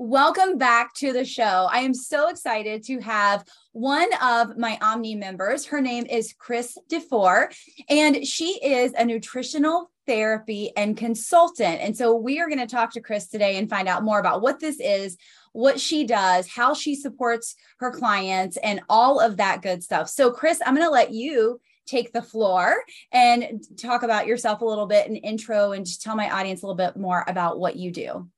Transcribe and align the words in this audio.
Welcome 0.00 0.58
back 0.58 0.94
to 0.94 1.12
the 1.12 1.24
show. 1.24 1.66
I 1.72 1.80
am 1.80 1.92
so 1.92 2.28
excited 2.28 2.84
to 2.84 3.00
have 3.00 3.44
one 3.72 4.08
of 4.22 4.56
my 4.56 4.78
Omni 4.80 5.16
members. 5.16 5.66
Her 5.66 5.80
name 5.80 6.06
is 6.06 6.32
Kris 6.38 6.78
DeFoer, 6.88 7.52
and 7.90 8.24
she 8.24 8.60
is 8.62 8.92
a 8.92 9.04
nutritional 9.04 9.90
therapy 10.06 10.70
and 10.76 10.96
consultant. 10.96 11.80
And 11.80 11.96
so 11.96 12.14
we 12.14 12.38
are 12.38 12.46
going 12.46 12.60
to 12.60 12.68
talk 12.68 12.92
to 12.92 13.00
Kris 13.00 13.26
today 13.26 13.56
and 13.56 13.68
find 13.68 13.88
out 13.88 14.04
more 14.04 14.20
about 14.20 14.40
what 14.40 14.60
this 14.60 14.78
is, 14.78 15.16
what 15.50 15.80
she 15.80 16.04
does, 16.04 16.46
how 16.46 16.74
she 16.74 16.94
supports 16.94 17.56
her 17.80 17.90
clients, 17.90 18.56
and 18.58 18.80
all 18.88 19.18
of 19.18 19.38
that 19.38 19.62
good 19.62 19.82
stuff. 19.82 20.08
So, 20.08 20.30
Kris, 20.30 20.60
I'm 20.64 20.76
going 20.76 20.86
to 20.86 20.92
let 20.92 21.10
you 21.10 21.60
take 21.86 22.12
the 22.12 22.22
floor 22.22 22.84
and 23.10 23.64
talk 23.76 24.04
about 24.04 24.28
yourself 24.28 24.60
a 24.60 24.64
little 24.64 24.86
bit, 24.86 25.08
an 25.08 25.16
intro, 25.16 25.72
and 25.72 25.84
just 25.84 26.02
tell 26.02 26.14
my 26.14 26.30
audience 26.30 26.62
a 26.62 26.66
little 26.66 26.76
bit 26.76 26.96
more 26.96 27.24
about 27.26 27.58
what 27.58 27.74
you 27.74 27.90
do. 27.90 28.28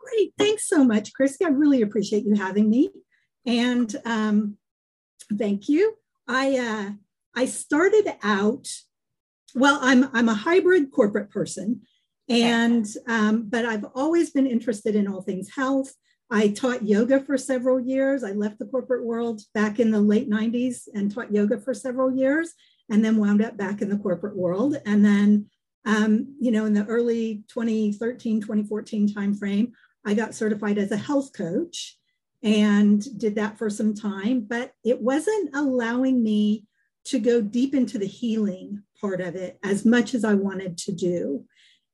Great. 0.00 0.32
Thanks 0.38 0.66
so 0.68 0.82
much, 0.82 1.12
Christy. 1.12 1.44
I 1.44 1.48
really 1.48 1.82
appreciate 1.82 2.24
you 2.24 2.34
having 2.34 2.68
me. 2.68 2.90
And 3.46 3.94
um, 4.04 4.56
thank 5.38 5.68
you. 5.68 5.94
I 6.26 6.58
uh, 6.58 6.90
I 7.34 7.46
started 7.46 8.14
out, 8.22 8.68
well, 9.54 9.78
I'm 9.80 10.08
I'm 10.12 10.28
a 10.28 10.34
hybrid 10.34 10.90
corporate 10.92 11.30
person, 11.30 11.82
and 12.28 12.86
um, 13.08 13.48
but 13.48 13.64
I've 13.64 13.86
always 13.94 14.30
been 14.30 14.46
interested 14.46 14.94
in 14.94 15.08
all 15.08 15.22
things 15.22 15.50
health. 15.54 15.92
I 16.30 16.48
taught 16.48 16.86
yoga 16.86 17.20
for 17.20 17.36
several 17.36 17.80
years. 17.80 18.22
I 18.22 18.32
left 18.32 18.60
the 18.60 18.66
corporate 18.66 19.04
world 19.04 19.40
back 19.52 19.80
in 19.80 19.90
the 19.90 20.00
late 20.00 20.30
90s 20.30 20.82
and 20.94 21.12
taught 21.12 21.32
yoga 21.34 21.58
for 21.58 21.74
several 21.74 22.14
years, 22.14 22.52
and 22.88 23.04
then 23.04 23.16
wound 23.16 23.42
up 23.42 23.56
back 23.56 23.82
in 23.82 23.88
the 23.88 23.98
corporate 23.98 24.36
world. 24.36 24.76
And 24.86 25.04
then, 25.04 25.46
um, 25.84 26.36
you 26.40 26.52
know, 26.52 26.66
in 26.66 26.74
the 26.74 26.86
early 26.86 27.42
2013, 27.48 28.40
2014 28.40 29.08
timeframe, 29.08 29.72
I 30.06 30.14
got 30.14 30.34
certified 30.34 30.78
as 30.78 30.90
a 30.90 30.96
health 30.96 31.32
coach 31.32 31.98
and 32.42 33.02
did 33.18 33.34
that 33.34 33.58
for 33.58 33.68
some 33.68 33.94
time, 33.94 34.46
but 34.48 34.72
it 34.84 35.00
wasn't 35.00 35.54
allowing 35.54 36.22
me 36.22 36.64
to 37.04 37.18
go 37.18 37.40
deep 37.40 37.74
into 37.74 37.98
the 37.98 38.06
healing 38.06 38.82
part 39.00 39.20
of 39.20 39.34
it 39.34 39.58
as 39.62 39.84
much 39.84 40.14
as 40.14 40.24
I 40.24 40.34
wanted 40.34 40.78
to 40.78 40.92
do. 40.92 41.44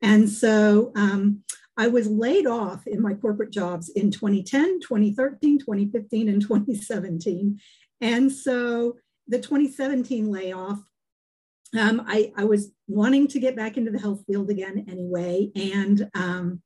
And 0.03 0.29
so 0.29 0.93
um, 0.95 1.43
I 1.77 1.89
was 1.89 2.09
laid 2.09 2.47
off 2.47 2.87
in 2.87 3.03
my 3.03 3.15
corporate 3.15 3.53
jobs 3.53 3.89
in 3.91 4.11
2010, 4.11 4.81
2013, 4.81 5.59
2015, 5.59 6.29
and 6.29 6.43
2017. 6.43 7.59
And 8.01 8.33
so 8.33 8.97
the 9.29 9.39
2017 9.39 10.31
layoff, 10.31 10.79
um, 11.79 12.03
I, 12.07 12.33
I, 12.37 12.45
was 12.45 12.71
wanting 12.87 13.27
to 13.29 13.41
get 13.41 13.57
back 13.57 13.77
into 13.77 13.91
the 13.91 13.99
health 13.99 14.23
field 14.27 14.51
again 14.51 14.87
anyway. 14.89 15.51
And 15.57 16.09
um, 16.15 16.62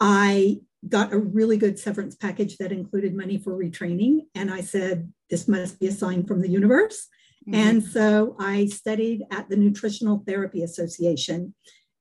I 0.00 0.60
got 0.88 1.12
a 1.12 1.18
really 1.18 1.58
good 1.58 1.78
severance 1.78 2.16
package 2.16 2.56
that 2.56 2.72
included 2.72 3.14
money 3.14 3.38
for 3.38 3.52
retraining. 3.52 4.20
And 4.34 4.50
I 4.50 4.62
said, 4.62 5.12
this 5.28 5.46
must 5.46 5.78
be 5.78 5.88
a 5.88 5.92
sign 5.92 6.24
from 6.24 6.40
the 6.40 6.48
universe. 6.48 7.06
Mm-hmm. 7.46 7.54
And 7.54 7.84
so 7.84 8.36
I 8.38 8.66
studied 8.66 9.22
at 9.30 9.48
the 9.48 9.56
Nutritional 9.56 10.22
Therapy 10.26 10.62
Association. 10.62 11.54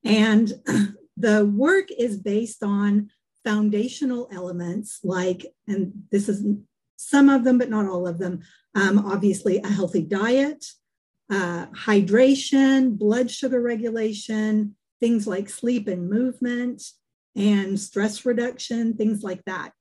And 0.03 0.53
the 1.17 1.45
work 1.45 1.89
is 1.97 2.17
based 2.17 2.63
on 2.63 3.09
foundational 3.43 4.29
elements 4.33 4.99
like, 5.03 5.45
and 5.67 5.91
this 6.11 6.29
is 6.29 6.45
some 6.95 7.29
of 7.29 7.43
them, 7.43 7.57
but 7.57 7.69
not 7.69 7.87
all 7.87 8.07
of 8.07 8.17
them, 8.17 8.41
um, 8.75 8.99
obviously, 8.99 9.57
a 9.57 9.67
healthy 9.67 10.01
diet, 10.01 10.65
uh, 11.29 11.67
hydration, 11.67 12.97
blood 12.97 13.31
sugar 13.31 13.61
regulation, 13.61 14.75
things 14.99 15.25
like 15.25 15.49
sleep 15.49 15.87
and 15.87 16.09
movement, 16.09 16.83
and 17.35 17.79
stress 17.79 18.25
reduction, 18.25 18.95
things 18.95 19.23
like 19.23 19.43
that. 19.45 19.71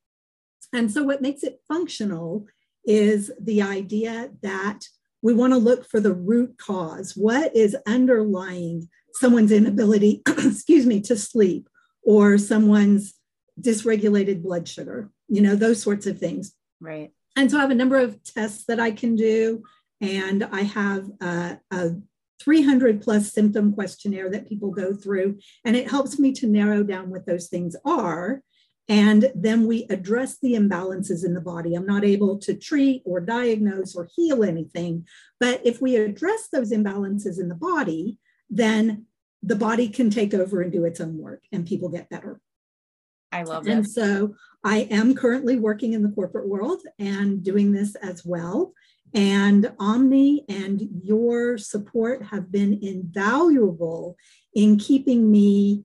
And 0.72 0.90
so, 0.90 1.02
what 1.02 1.22
makes 1.22 1.42
it 1.42 1.60
functional 1.66 2.46
is 2.84 3.30
the 3.40 3.62
idea 3.62 4.30
that 4.42 4.80
we 5.22 5.34
want 5.34 5.52
to 5.52 5.58
look 5.58 5.88
for 5.88 6.00
the 6.00 6.14
root 6.14 6.56
cause. 6.58 7.12
What 7.16 7.54
is 7.56 7.76
underlying 7.86 8.88
someone's 9.14 9.52
inability, 9.52 10.22
excuse 10.28 10.86
me, 10.86 11.00
to 11.02 11.16
sleep 11.16 11.68
or 12.02 12.38
someone's 12.38 13.14
dysregulated 13.60 14.42
blood 14.42 14.68
sugar, 14.68 15.10
you 15.28 15.40
know, 15.42 15.56
those 15.56 15.82
sorts 15.82 16.06
of 16.06 16.18
things. 16.18 16.54
Right. 16.80 17.10
And 17.36 17.50
so 17.50 17.58
I 17.58 17.60
have 17.60 17.70
a 17.70 17.74
number 17.74 17.98
of 17.98 18.22
tests 18.22 18.64
that 18.66 18.80
I 18.80 18.90
can 18.90 19.16
do. 19.16 19.62
And 20.00 20.44
I 20.44 20.62
have 20.62 21.08
a, 21.20 21.58
a 21.72 21.90
300 22.40 23.02
plus 23.02 23.32
symptom 23.32 23.72
questionnaire 23.72 24.30
that 24.30 24.48
people 24.48 24.70
go 24.70 24.94
through, 24.94 25.38
and 25.64 25.76
it 25.76 25.90
helps 25.90 26.18
me 26.18 26.32
to 26.32 26.46
narrow 26.46 26.82
down 26.82 27.10
what 27.10 27.26
those 27.26 27.48
things 27.48 27.76
are. 27.84 28.42
And 28.88 29.30
then 29.34 29.66
we 29.66 29.86
address 29.90 30.38
the 30.40 30.54
imbalances 30.54 31.24
in 31.24 31.34
the 31.34 31.42
body. 31.42 31.74
I'm 31.74 31.84
not 31.84 32.04
able 32.04 32.38
to 32.38 32.54
treat 32.54 33.02
or 33.04 33.20
diagnose 33.20 33.94
or 33.94 34.08
heal 34.16 34.42
anything, 34.42 35.06
but 35.38 35.60
if 35.64 35.82
we 35.82 35.96
address 35.96 36.48
those 36.50 36.72
imbalances 36.72 37.38
in 37.38 37.48
the 37.48 37.54
body, 37.54 38.16
then 38.48 39.04
the 39.42 39.56
body 39.56 39.88
can 39.88 40.10
take 40.10 40.32
over 40.32 40.62
and 40.62 40.72
do 40.72 40.84
its 40.84 41.00
own 41.00 41.18
work, 41.18 41.42
and 41.52 41.66
people 41.66 41.88
get 41.88 42.08
better. 42.08 42.40
I 43.30 43.42
love 43.42 43.68
it. 43.68 43.72
And 43.72 43.88
so 43.88 44.34
I 44.64 44.88
am 44.90 45.14
currently 45.14 45.58
working 45.58 45.92
in 45.92 46.02
the 46.02 46.08
corporate 46.08 46.48
world 46.48 46.80
and 46.98 47.42
doing 47.42 47.72
this 47.72 47.94
as 47.96 48.24
well. 48.24 48.72
And 49.14 49.72
Omni 49.78 50.44
and 50.48 50.86
your 51.02 51.58
support 51.58 52.22
have 52.24 52.52
been 52.52 52.78
invaluable 52.82 54.16
in 54.54 54.78
keeping 54.78 55.30
me 55.30 55.84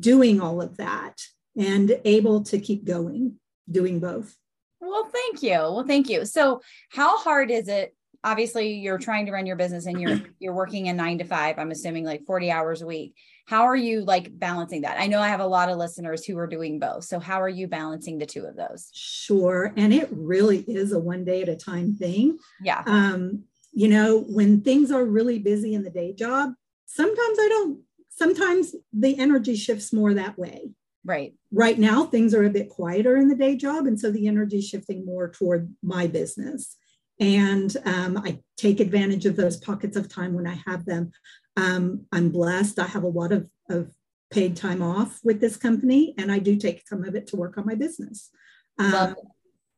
doing 0.00 0.40
all 0.40 0.60
of 0.62 0.76
that 0.76 1.20
and 1.56 1.98
able 2.04 2.42
to 2.44 2.58
keep 2.58 2.84
going, 2.84 3.36
doing 3.70 4.00
both. 4.00 4.36
Well, 4.80 5.08
thank 5.12 5.42
you. 5.42 5.50
Well, 5.50 5.84
thank 5.86 6.08
you. 6.08 6.26
So, 6.26 6.60
how 6.90 7.18
hard 7.18 7.50
is 7.50 7.68
it 7.68 7.94
obviously 8.24 8.74
you're 8.74 8.98
trying 8.98 9.26
to 9.26 9.32
run 9.32 9.46
your 9.46 9.56
business 9.56 9.86
and 9.86 10.00
you're 10.00 10.20
you're 10.38 10.52
working 10.52 10.88
a 10.88 10.92
9 10.92 11.18
to 11.18 11.24
5 11.24 11.58
i'm 11.58 11.70
assuming 11.70 12.04
like 12.04 12.24
40 12.26 12.50
hours 12.50 12.82
a 12.82 12.86
week 12.86 13.14
how 13.46 13.62
are 13.62 13.76
you 13.76 14.04
like 14.04 14.38
balancing 14.38 14.82
that? 14.82 15.00
I 15.00 15.06
know 15.06 15.20
i 15.20 15.28
have 15.28 15.40
a 15.40 15.46
lot 15.46 15.68
of 15.68 15.78
listeners 15.78 16.24
who 16.24 16.36
are 16.38 16.46
doing 16.46 16.78
both 16.78 17.04
so 17.04 17.18
how 17.18 17.40
are 17.40 17.48
you 17.48 17.66
balancing 17.68 18.18
the 18.18 18.26
two 18.26 18.44
of 18.44 18.56
those? 18.56 18.90
Sure 18.92 19.72
and 19.76 19.92
it 19.92 20.08
really 20.12 20.58
is 20.60 20.92
a 20.92 20.98
one 20.98 21.24
day 21.24 21.42
at 21.42 21.48
a 21.48 21.56
time 21.56 21.94
thing. 21.94 22.38
Yeah. 22.60 22.82
Um 22.86 23.44
you 23.72 23.88
know 23.88 24.24
when 24.28 24.60
things 24.60 24.90
are 24.90 25.04
really 25.04 25.38
busy 25.38 25.74
in 25.74 25.82
the 25.82 25.90
day 25.90 26.12
job 26.12 26.52
sometimes 26.86 27.38
i 27.38 27.48
don't 27.48 27.80
sometimes 28.16 28.74
the 28.92 29.18
energy 29.18 29.54
shifts 29.54 29.92
more 29.92 30.14
that 30.14 30.38
way. 30.38 30.70
Right. 31.04 31.34
Right 31.52 31.78
now 31.78 32.04
things 32.04 32.34
are 32.34 32.44
a 32.44 32.50
bit 32.50 32.68
quieter 32.68 33.16
in 33.16 33.28
the 33.28 33.36
day 33.36 33.56
job 33.56 33.86
and 33.86 34.00
so 34.00 34.10
the 34.10 34.26
energy 34.26 34.60
shifting 34.60 35.04
more 35.04 35.30
toward 35.30 35.72
my 35.82 36.06
business. 36.06 36.76
And 37.20 37.74
um, 37.84 38.18
I 38.18 38.40
take 38.56 38.80
advantage 38.80 39.24
of 39.26 39.36
those 39.36 39.56
pockets 39.56 39.96
of 39.96 40.08
time 40.08 40.34
when 40.34 40.46
I 40.46 40.58
have 40.66 40.84
them. 40.84 41.12
Um, 41.56 42.06
I'm 42.12 42.30
blessed. 42.30 42.78
I 42.78 42.86
have 42.86 43.02
a 43.02 43.08
lot 43.08 43.32
of, 43.32 43.48
of 43.70 43.92
paid 44.30 44.56
time 44.56 44.82
off 44.82 45.20
with 45.24 45.40
this 45.40 45.56
company, 45.56 46.14
and 46.18 46.30
I 46.30 46.38
do 46.38 46.56
take 46.56 46.86
some 46.86 47.04
of 47.04 47.14
it 47.14 47.26
to 47.28 47.36
work 47.36 47.56
on 47.58 47.66
my 47.66 47.74
business. 47.74 48.30
Um, 48.78 49.14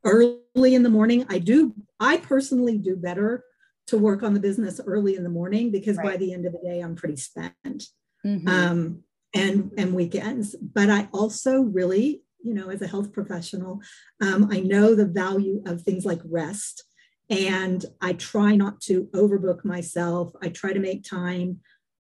early 0.05 0.75
in 0.75 0.83
the 0.83 0.89
morning, 0.89 1.25
I 1.29 1.39
do, 1.39 1.75
I 2.01 2.17
personally 2.17 2.79
do 2.79 2.97
better 2.97 3.45
to 3.87 3.99
work 3.99 4.23
on 4.23 4.35
the 4.35 4.41
business 4.41 4.81
early 4.87 5.17
in 5.17 5.23
the 5.23 5.31
morning 5.31 5.71
because 5.71 5.97
right. 5.97 6.07
by 6.07 6.17
the 6.17 6.33
end 6.33 6.47
of 6.47 6.53
the 6.53 6.59
day, 6.59 6.81
I'm 6.81 6.97
pretty 6.97 7.17
spent. 7.17 7.85
Mm-hmm. 8.27 8.49
Um, 8.49 9.05
and 9.35 9.73
and 9.77 9.95
weekends 9.95 10.57
but 10.57 10.89
i 10.89 11.09
also 11.13 11.61
really 11.61 12.23
you 12.43 12.55
know 12.55 12.71
as 12.71 12.83
a 12.83 12.87
health 12.87 13.13
professional 13.13 13.81
um, 14.23 14.49
i 14.51 14.61
know 14.61 14.95
the 14.95 15.07
value 15.07 15.63
of 15.67 15.83
things 15.83 16.05
like 16.05 16.21
rest 16.25 16.85
Mm-hmm. 17.31 17.55
and 17.55 17.85
I 18.01 18.15
try 18.15 18.57
not 18.57 18.81
to 18.83 19.05
overbook 19.15 19.65
myself. 19.65 20.33
I 20.43 20.49
try 20.49 20.73
to 20.73 20.81
make 20.81 21.05
time 21.05 21.61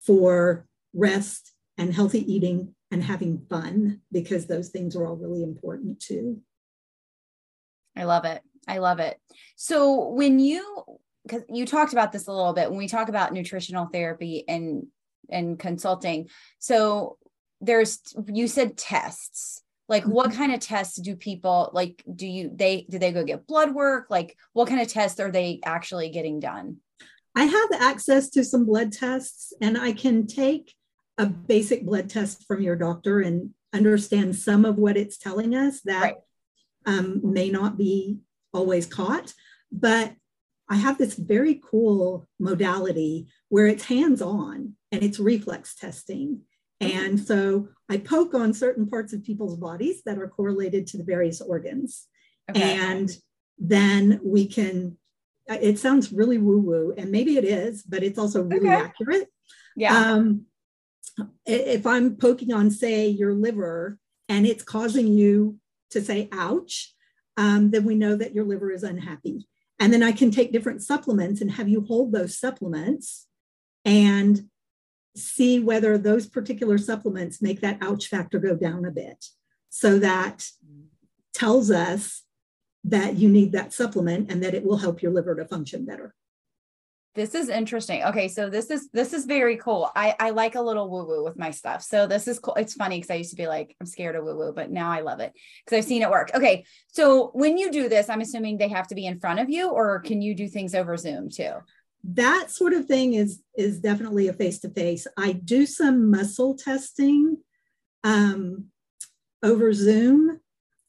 for 0.04 0.66
rest 0.92 1.52
and 1.78 1.94
healthy 1.94 2.20
eating 2.32 2.74
and 2.90 3.04
having 3.04 3.46
fun 3.48 4.00
because 4.10 4.46
those 4.46 4.70
things 4.70 4.96
are 4.96 5.06
all 5.06 5.16
really 5.16 5.42
important 5.42 6.00
too. 6.00 6.40
I 7.96 8.04
love 8.04 8.24
it. 8.24 8.42
I 8.66 8.78
love 8.78 8.98
it. 8.98 9.18
So 9.56 10.08
when 10.08 10.38
you 10.40 10.84
because 11.24 11.42
you 11.48 11.66
talked 11.66 11.92
about 11.92 12.10
this 12.10 12.26
a 12.26 12.32
little 12.32 12.52
bit 12.52 12.68
when 12.68 12.78
we 12.78 12.88
talk 12.88 13.08
about 13.08 13.32
nutritional 13.32 13.86
therapy 13.86 14.44
and 14.48 14.86
and 15.30 15.58
consulting. 15.58 16.28
So 16.58 17.16
there's 17.60 18.00
you 18.26 18.48
said 18.48 18.76
tests 18.76 19.61
like 19.88 20.04
what 20.04 20.30
mm-hmm. 20.30 20.38
kind 20.38 20.54
of 20.54 20.60
tests 20.60 20.96
do 20.96 21.16
people 21.16 21.70
like 21.72 22.02
do 22.14 22.26
you 22.26 22.50
they 22.54 22.86
do 22.88 22.98
they 22.98 23.12
go 23.12 23.24
get 23.24 23.46
blood 23.46 23.74
work 23.74 24.06
like 24.10 24.36
what 24.52 24.68
kind 24.68 24.80
of 24.80 24.88
tests 24.88 25.20
are 25.20 25.30
they 25.30 25.60
actually 25.64 26.10
getting 26.10 26.40
done 26.40 26.76
i 27.34 27.44
have 27.44 27.80
access 27.80 28.30
to 28.30 28.44
some 28.44 28.64
blood 28.64 28.92
tests 28.92 29.52
and 29.60 29.76
i 29.76 29.92
can 29.92 30.26
take 30.26 30.74
a 31.18 31.26
basic 31.26 31.84
blood 31.84 32.08
test 32.08 32.44
from 32.46 32.62
your 32.62 32.76
doctor 32.76 33.20
and 33.20 33.50
understand 33.72 34.36
some 34.36 34.64
of 34.64 34.76
what 34.76 34.96
it's 34.96 35.18
telling 35.18 35.54
us 35.54 35.80
that 35.82 36.02
right. 36.02 36.16
um, 36.86 37.20
may 37.22 37.48
not 37.48 37.76
be 37.76 38.18
always 38.52 38.86
caught 38.86 39.32
but 39.70 40.12
i 40.68 40.76
have 40.76 40.98
this 40.98 41.14
very 41.14 41.60
cool 41.70 42.28
modality 42.38 43.26
where 43.48 43.66
it's 43.66 43.84
hands 43.84 44.22
on 44.22 44.74
and 44.90 45.02
it's 45.02 45.18
reflex 45.18 45.74
testing 45.74 46.40
And 46.82 47.20
so 47.20 47.68
I 47.88 47.98
poke 47.98 48.34
on 48.34 48.52
certain 48.52 48.86
parts 48.86 49.12
of 49.12 49.24
people's 49.24 49.56
bodies 49.56 50.02
that 50.04 50.18
are 50.18 50.28
correlated 50.28 50.86
to 50.88 50.96
the 50.96 51.04
various 51.04 51.40
organs. 51.40 52.06
Okay. 52.50 52.76
And 52.76 53.10
then 53.58 54.20
we 54.24 54.46
can, 54.46 54.98
it 55.48 55.78
sounds 55.78 56.12
really 56.12 56.38
woo 56.38 56.60
woo, 56.60 56.94
and 56.96 57.10
maybe 57.10 57.36
it 57.36 57.44
is, 57.44 57.82
but 57.82 58.02
it's 58.02 58.18
also 58.18 58.42
really 58.42 58.68
okay. 58.68 58.76
accurate. 58.76 59.28
Yeah. 59.76 59.96
Um, 59.96 60.46
if 61.44 61.86
I'm 61.86 62.16
poking 62.16 62.52
on, 62.52 62.70
say, 62.70 63.06
your 63.08 63.34
liver 63.34 63.98
and 64.28 64.46
it's 64.46 64.64
causing 64.64 65.08
you 65.08 65.58
to 65.90 66.00
say, 66.00 66.28
ouch, 66.32 66.94
um, 67.36 67.70
then 67.70 67.84
we 67.84 67.94
know 67.94 68.16
that 68.16 68.34
your 68.34 68.44
liver 68.44 68.70
is 68.70 68.82
unhappy. 68.82 69.46
And 69.78 69.92
then 69.92 70.02
I 70.02 70.12
can 70.12 70.30
take 70.30 70.52
different 70.52 70.82
supplements 70.82 71.40
and 71.40 71.50
have 71.52 71.68
you 71.68 71.82
hold 71.82 72.12
those 72.12 72.38
supplements 72.38 73.26
and 73.84 74.48
see 75.16 75.60
whether 75.60 75.98
those 75.98 76.26
particular 76.26 76.78
supplements 76.78 77.42
make 77.42 77.60
that 77.60 77.78
ouch 77.80 78.06
factor 78.06 78.38
go 78.38 78.56
down 78.56 78.84
a 78.84 78.90
bit. 78.90 79.26
So 79.68 79.98
that 79.98 80.46
tells 81.34 81.70
us 81.70 82.22
that 82.84 83.16
you 83.16 83.28
need 83.28 83.52
that 83.52 83.72
supplement 83.72 84.30
and 84.30 84.42
that 84.42 84.54
it 84.54 84.64
will 84.64 84.78
help 84.78 85.02
your 85.02 85.12
liver 85.12 85.34
to 85.36 85.44
function 85.44 85.84
better. 85.84 86.14
This 87.14 87.34
is 87.34 87.50
interesting. 87.50 88.02
Okay, 88.04 88.26
so 88.28 88.48
this 88.48 88.70
is 88.70 88.88
this 88.90 89.12
is 89.12 89.26
very 89.26 89.58
cool. 89.58 89.90
I 89.94 90.14
I 90.18 90.30
like 90.30 90.54
a 90.54 90.62
little 90.62 90.90
woo 90.90 91.04
woo 91.06 91.22
with 91.22 91.38
my 91.38 91.50
stuff. 91.50 91.82
So 91.82 92.06
this 92.06 92.26
is 92.26 92.38
cool. 92.38 92.54
It's 92.54 92.72
funny 92.72 92.96
because 92.96 93.10
I 93.10 93.16
used 93.16 93.30
to 93.30 93.36
be 93.36 93.46
like 93.46 93.76
I'm 93.78 93.86
scared 93.86 94.16
of 94.16 94.24
woo 94.24 94.34
woo, 94.34 94.52
but 94.54 94.70
now 94.70 94.90
I 94.90 95.02
love 95.02 95.20
it 95.20 95.34
because 95.64 95.76
I've 95.76 95.84
seen 95.84 96.00
it 96.00 96.10
work. 96.10 96.30
Okay, 96.34 96.64
so 96.88 97.30
when 97.34 97.58
you 97.58 97.70
do 97.70 97.90
this, 97.90 98.08
I'm 98.08 98.22
assuming 98.22 98.56
they 98.56 98.68
have 98.68 98.88
to 98.88 98.94
be 98.94 99.04
in 99.04 99.20
front 99.20 99.40
of 99.40 99.50
you, 99.50 99.68
or 99.68 100.00
can 100.00 100.22
you 100.22 100.34
do 100.34 100.48
things 100.48 100.74
over 100.74 100.96
Zoom 100.96 101.28
too? 101.28 101.52
That 102.04 102.50
sort 102.50 102.72
of 102.72 102.86
thing 102.86 103.14
is 103.14 103.40
is 103.56 103.78
definitely 103.78 104.28
a 104.28 104.32
face 104.32 104.58
to 104.60 104.70
face. 104.70 105.06
I 105.16 105.32
do 105.32 105.66
some 105.66 106.10
muscle 106.10 106.56
testing 106.56 107.38
um, 108.02 108.66
over 109.42 109.72
Zoom, 109.72 110.40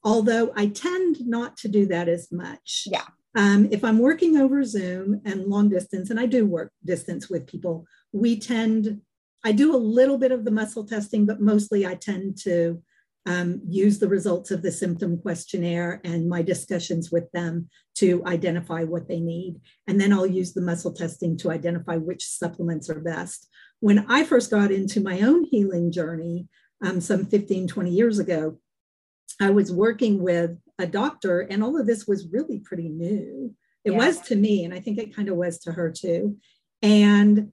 although 0.03 0.51
I 0.55 0.67
tend 0.67 1.27
not 1.27 1.57
to 1.57 1.67
do 1.67 1.85
that 1.87 2.07
as 2.07 2.31
much. 2.31 2.87
Yeah. 2.87 3.05
Um, 3.35 3.67
if 3.71 3.83
I'm 3.83 3.99
working 3.99 4.37
over 4.37 4.63
Zoom 4.63 5.21
and 5.25 5.47
long 5.47 5.69
distance, 5.69 6.09
and 6.09 6.19
I 6.19 6.25
do 6.27 6.45
work 6.45 6.71
distance 6.85 7.29
with 7.29 7.47
people, 7.47 7.85
we 8.11 8.39
tend, 8.39 9.01
I 9.43 9.51
do 9.51 9.75
a 9.75 9.77
little 9.77 10.19
bit 10.19 10.31
of 10.31 10.45
the 10.45 10.51
muscle 10.51 10.85
testing, 10.85 11.25
but 11.25 11.41
mostly 11.41 11.85
I 11.85 11.95
tend 11.95 12.37
to 12.43 12.81
um, 13.25 13.61
use 13.67 13.99
the 13.99 14.07
results 14.07 14.51
of 14.51 14.61
the 14.61 14.71
symptom 14.71 15.17
questionnaire 15.17 16.01
and 16.03 16.27
my 16.27 16.41
discussions 16.41 17.11
with 17.11 17.31
them 17.31 17.69
to 17.95 18.23
identify 18.25 18.83
what 18.83 19.07
they 19.07 19.19
need. 19.19 19.61
And 19.87 19.99
then 19.99 20.11
I'll 20.11 20.27
use 20.27 20.53
the 20.53 20.61
muscle 20.61 20.93
testing 20.93 21.37
to 21.37 21.51
identify 21.51 21.95
which 21.95 22.25
supplements 22.25 22.89
are 22.89 22.99
best. 22.99 23.47
When 23.79 24.05
I 24.09 24.23
first 24.23 24.51
got 24.51 24.71
into 24.71 25.01
my 25.01 25.21
own 25.21 25.45
healing 25.45 25.91
journey, 25.91 26.47
um, 26.83 26.99
some 26.99 27.25
15, 27.25 27.67
20 27.67 27.91
years 27.91 28.19
ago, 28.19 28.59
I 29.39 29.51
was 29.51 29.71
working 29.71 30.21
with 30.21 30.57
a 30.77 30.85
doctor, 30.85 31.41
and 31.41 31.63
all 31.63 31.79
of 31.79 31.87
this 31.87 32.05
was 32.05 32.27
really 32.31 32.59
pretty 32.59 32.89
new. 32.89 33.55
It 33.85 33.91
yeah. 33.91 33.97
was 33.97 34.19
to 34.21 34.35
me, 34.35 34.65
and 34.65 34.73
I 34.73 34.79
think 34.79 34.99
it 34.99 35.15
kind 35.15 35.29
of 35.29 35.35
was 35.35 35.59
to 35.59 35.71
her 35.71 35.91
too. 35.91 36.37
And 36.81 37.52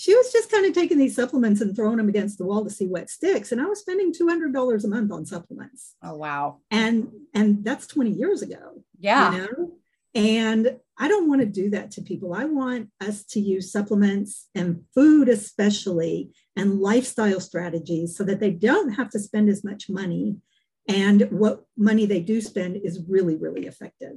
she 0.00 0.14
was 0.14 0.32
just 0.32 0.50
kind 0.50 0.64
of 0.64 0.72
taking 0.72 0.96
these 0.96 1.14
supplements 1.14 1.60
and 1.60 1.76
throwing 1.76 1.98
them 1.98 2.08
against 2.08 2.38
the 2.38 2.46
wall 2.46 2.64
to 2.64 2.70
see 2.70 2.86
what 2.86 3.10
sticks. 3.10 3.52
And 3.52 3.60
I 3.60 3.66
was 3.66 3.80
spending 3.80 4.14
two 4.14 4.26
hundred 4.26 4.54
dollars 4.54 4.86
a 4.86 4.88
month 4.88 5.12
on 5.12 5.26
supplements. 5.26 5.94
Oh 6.02 6.14
wow! 6.14 6.60
And 6.70 7.08
and 7.34 7.62
that's 7.62 7.86
twenty 7.86 8.12
years 8.12 8.40
ago. 8.40 8.82
Yeah. 8.98 9.32
You 9.32 9.38
know? 9.38 9.72
And 10.14 10.78
I 10.98 11.06
don't 11.06 11.28
want 11.28 11.42
to 11.42 11.46
do 11.46 11.68
that 11.70 11.90
to 11.92 12.02
people. 12.02 12.32
I 12.32 12.46
want 12.46 12.88
us 12.98 13.24
to 13.26 13.40
use 13.40 13.70
supplements 13.70 14.48
and 14.54 14.84
food, 14.94 15.28
especially, 15.28 16.30
and 16.56 16.80
lifestyle 16.80 17.38
strategies 17.38 18.16
so 18.16 18.24
that 18.24 18.40
they 18.40 18.52
don't 18.52 18.92
have 18.92 19.10
to 19.10 19.18
spend 19.18 19.50
as 19.50 19.62
much 19.62 19.90
money 19.90 20.38
and 20.88 21.28
what 21.30 21.64
money 21.76 22.06
they 22.06 22.20
do 22.20 22.40
spend 22.40 22.76
is 22.82 23.04
really 23.06 23.36
really 23.36 23.66
effective 23.66 24.16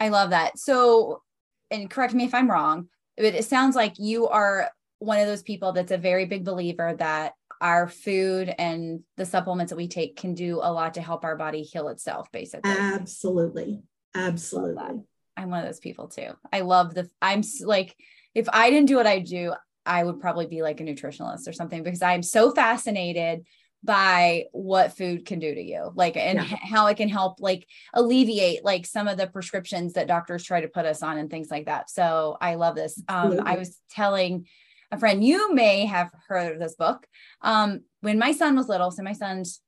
i 0.00 0.08
love 0.08 0.30
that 0.30 0.58
so 0.58 1.22
and 1.70 1.88
correct 1.88 2.14
me 2.14 2.24
if 2.24 2.34
i'm 2.34 2.50
wrong 2.50 2.88
but 3.16 3.26
it 3.26 3.44
sounds 3.44 3.76
like 3.76 3.94
you 3.96 4.26
are 4.26 4.70
one 4.98 5.20
of 5.20 5.26
those 5.26 5.42
people 5.42 5.72
that's 5.72 5.92
a 5.92 5.98
very 5.98 6.26
big 6.26 6.44
believer 6.44 6.94
that 6.98 7.32
our 7.60 7.88
food 7.88 8.54
and 8.58 9.00
the 9.16 9.26
supplements 9.26 9.70
that 9.70 9.76
we 9.76 9.88
take 9.88 10.16
can 10.16 10.34
do 10.34 10.60
a 10.62 10.72
lot 10.72 10.94
to 10.94 11.02
help 11.02 11.24
our 11.24 11.36
body 11.36 11.62
heal 11.62 11.88
itself 11.88 12.30
basically. 12.32 12.70
Absolutely. 12.70 13.82
Absolutely. 14.14 15.02
I'm 15.36 15.50
one 15.50 15.60
of 15.60 15.66
those 15.66 15.80
people 15.80 16.08
too. 16.08 16.30
I 16.52 16.60
love 16.60 16.94
the 16.94 17.08
i'm 17.22 17.42
like 17.62 17.96
if 18.34 18.48
i 18.52 18.70
didn't 18.70 18.88
do 18.88 18.96
what 18.96 19.06
i 19.06 19.18
do 19.18 19.52
i 19.86 20.02
would 20.02 20.20
probably 20.20 20.46
be 20.46 20.62
like 20.62 20.80
a 20.80 20.84
nutritionalist 20.84 21.48
or 21.48 21.52
something 21.52 21.82
because 21.82 22.02
i'm 22.02 22.22
so 22.22 22.52
fascinated 22.52 23.44
by 23.84 24.44
what 24.52 24.96
food 24.96 25.24
can 25.24 25.38
do 25.38 25.54
to 25.54 25.62
you 25.62 25.92
like 25.94 26.16
and 26.16 26.38
yeah. 26.38 26.56
how 26.60 26.86
it 26.88 26.96
can 26.96 27.08
help 27.08 27.40
like 27.40 27.64
alleviate 27.94 28.64
like 28.64 28.84
some 28.84 29.06
of 29.06 29.16
the 29.16 29.28
prescriptions 29.28 29.92
that 29.92 30.08
doctors 30.08 30.42
try 30.42 30.60
to 30.60 30.68
put 30.68 30.84
us 30.84 31.02
on 31.02 31.16
and 31.16 31.30
things 31.30 31.48
like 31.50 31.66
that. 31.66 31.88
So 31.88 32.36
i 32.40 32.56
love 32.56 32.74
this. 32.74 33.00
Um, 33.08 33.40
i 33.44 33.56
was 33.56 33.78
telling 33.90 34.46
a 34.90 34.98
friend. 34.98 35.24
You 35.24 35.54
may 35.54 35.86
have 35.86 36.10
heard 36.28 36.52
of 36.52 36.58
this 36.58 36.74
book. 36.74 37.06
Um, 37.42 37.82
when 38.00 38.18
my 38.18 38.32
son 38.32 38.56
was 38.56 38.68
little 38.68 38.90
so 38.90 39.02
my 39.02 39.12
son's 39.12 39.60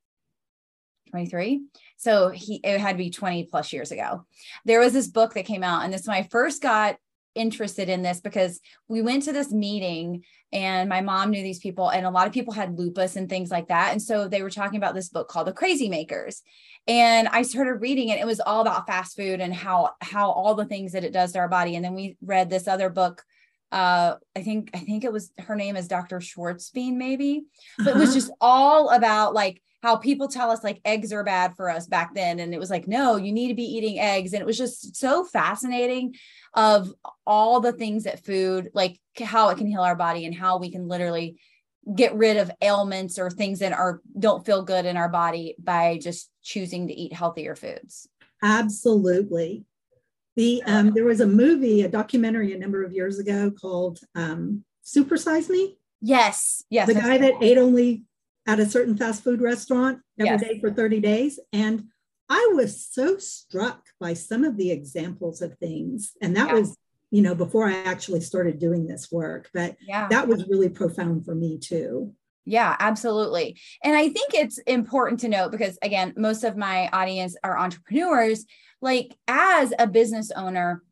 23 1.10 1.62
so 1.96 2.28
he 2.28 2.60
it 2.62 2.80
had 2.80 2.92
to 2.92 2.98
be 2.98 3.10
20 3.10 3.44
plus 3.44 3.72
years 3.72 3.90
ago. 3.90 4.24
There 4.64 4.80
was 4.80 4.92
this 4.92 5.08
book 5.08 5.34
that 5.34 5.44
came 5.44 5.64
out 5.64 5.84
and 5.84 5.92
this 5.92 6.02
is 6.02 6.08
when 6.08 6.16
i 6.16 6.28
first 6.30 6.62
got 6.62 6.96
interested 7.34 7.88
in 7.88 8.02
this 8.02 8.20
because 8.20 8.60
we 8.88 9.02
went 9.02 9.22
to 9.22 9.32
this 9.32 9.52
meeting 9.52 10.24
and 10.52 10.88
my 10.88 11.00
mom 11.00 11.30
knew 11.30 11.42
these 11.42 11.60
people 11.60 11.88
and 11.88 12.04
a 12.04 12.10
lot 12.10 12.26
of 12.26 12.32
people 12.32 12.52
had 12.52 12.76
lupus 12.76 13.14
and 13.14 13.28
things 13.28 13.52
like 13.52 13.68
that 13.68 13.92
and 13.92 14.02
so 14.02 14.26
they 14.26 14.42
were 14.42 14.50
talking 14.50 14.78
about 14.78 14.94
this 14.94 15.08
book 15.08 15.28
called 15.28 15.46
the 15.46 15.52
crazy 15.52 15.88
makers. 15.88 16.42
And 16.86 17.28
i 17.28 17.42
started 17.42 17.74
reading 17.74 18.08
it. 18.08 18.20
It 18.20 18.26
was 18.26 18.40
all 18.40 18.62
about 18.62 18.86
fast 18.86 19.16
food 19.16 19.40
and 19.40 19.54
how 19.54 19.90
how 20.00 20.30
all 20.30 20.54
the 20.54 20.64
things 20.64 20.92
that 20.92 21.04
it 21.04 21.12
does 21.12 21.32
to 21.32 21.38
our 21.40 21.48
body. 21.48 21.76
And 21.76 21.84
then 21.84 21.94
we 21.94 22.16
read 22.22 22.50
this 22.50 22.68
other 22.68 22.88
book 22.88 23.22
uh 23.72 24.14
i 24.36 24.42
think 24.42 24.70
i 24.74 24.78
think 24.78 25.04
it 25.04 25.12
was 25.12 25.32
her 25.38 25.54
name 25.54 25.76
is 25.76 25.88
dr 25.88 26.18
Schwarzbein 26.18 26.94
maybe 26.94 27.44
but 27.78 27.88
uh-huh. 27.88 27.96
it 27.96 28.00
was 28.00 28.10
uh-huh. 28.10 28.18
just 28.18 28.32
all 28.40 28.90
about 28.90 29.34
like 29.34 29.62
how 29.82 29.96
people 29.96 30.28
tell 30.28 30.50
us 30.50 30.62
like 30.62 30.80
eggs 30.84 31.12
are 31.12 31.24
bad 31.24 31.56
for 31.56 31.70
us 31.70 31.86
back 31.86 32.14
then 32.14 32.38
and 32.38 32.52
it 32.52 32.60
was 32.60 32.70
like 32.70 32.86
no 32.86 33.16
you 33.16 33.32
need 33.32 33.48
to 33.48 33.54
be 33.54 33.62
eating 33.62 33.98
eggs 33.98 34.32
and 34.32 34.40
it 34.40 34.46
was 34.46 34.58
just 34.58 34.96
so 34.96 35.24
fascinating 35.24 36.14
of 36.54 36.92
all 37.26 37.60
the 37.60 37.72
things 37.72 38.04
that 38.04 38.24
food 38.24 38.70
like 38.74 39.00
how 39.22 39.48
it 39.48 39.58
can 39.58 39.66
heal 39.66 39.82
our 39.82 39.96
body 39.96 40.26
and 40.26 40.34
how 40.34 40.58
we 40.58 40.70
can 40.70 40.88
literally 40.88 41.40
get 41.94 42.14
rid 42.14 42.36
of 42.36 42.50
ailments 42.60 43.18
or 43.18 43.30
things 43.30 43.60
that 43.60 43.72
are 43.72 44.00
don't 44.18 44.44
feel 44.44 44.62
good 44.62 44.84
in 44.84 44.96
our 44.96 45.08
body 45.08 45.54
by 45.58 45.98
just 46.00 46.30
choosing 46.42 46.88
to 46.88 46.94
eat 46.94 47.12
healthier 47.12 47.54
foods 47.54 48.08
absolutely 48.42 49.64
the 50.36 50.62
um, 50.64 50.92
there 50.94 51.04
was 51.04 51.20
a 51.20 51.26
movie 51.26 51.82
a 51.82 51.88
documentary 51.88 52.52
a 52.52 52.58
number 52.58 52.82
of 52.82 52.92
years 52.92 53.18
ago 53.18 53.50
called 53.50 53.98
um, 54.14 54.64
super 54.82 55.16
size 55.16 55.48
me 55.48 55.76
yes 56.00 56.64
yes 56.70 56.86
the 56.86 56.94
guy 56.94 57.18
that 57.18 57.34
ate 57.42 57.58
only 57.58 58.04
at 58.46 58.60
a 58.60 58.66
certain 58.66 58.96
fast 58.96 59.22
food 59.22 59.40
restaurant 59.40 60.00
every 60.18 60.32
yes. 60.32 60.40
day 60.42 60.58
for 60.60 60.72
30 60.72 61.00
days. 61.00 61.38
And 61.52 61.84
I 62.28 62.50
was 62.54 62.84
so 62.84 63.18
struck 63.18 63.86
by 63.98 64.14
some 64.14 64.44
of 64.44 64.56
the 64.56 64.70
examples 64.70 65.42
of 65.42 65.56
things. 65.58 66.12
And 66.20 66.36
that 66.36 66.48
yeah. 66.48 66.54
was, 66.54 66.76
you 67.10 67.22
know, 67.22 67.34
before 67.34 67.68
I 67.68 67.74
actually 67.84 68.20
started 68.20 68.58
doing 68.58 68.86
this 68.86 69.10
work, 69.10 69.50
but 69.52 69.76
yeah. 69.86 70.08
that 70.08 70.28
was 70.28 70.48
really 70.48 70.68
profound 70.68 71.24
for 71.24 71.34
me 71.34 71.58
too. 71.58 72.14
Yeah, 72.44 72.74
absolutely. 72.78 73.58
And 73.84 73.94
I 73.94 74.08
think 74.08 74.34
it's 74.34 74.58
important 74.58 75.20
to 75.20 75.28
note 75.28 75.52
because, 75.52 75.78
again, 75.82 76.14
most 76.16 76.42
of 76.44 76.56
my 76.56 76.88
audience 76.88 77.36
are 77.44 77.58
entrepreneurs. 77.58 78.46
Like, 78.80 79.14
as 79.28 79.72
a 79.78 79.86
business 79.86 80.30
owner, 80.34 80.82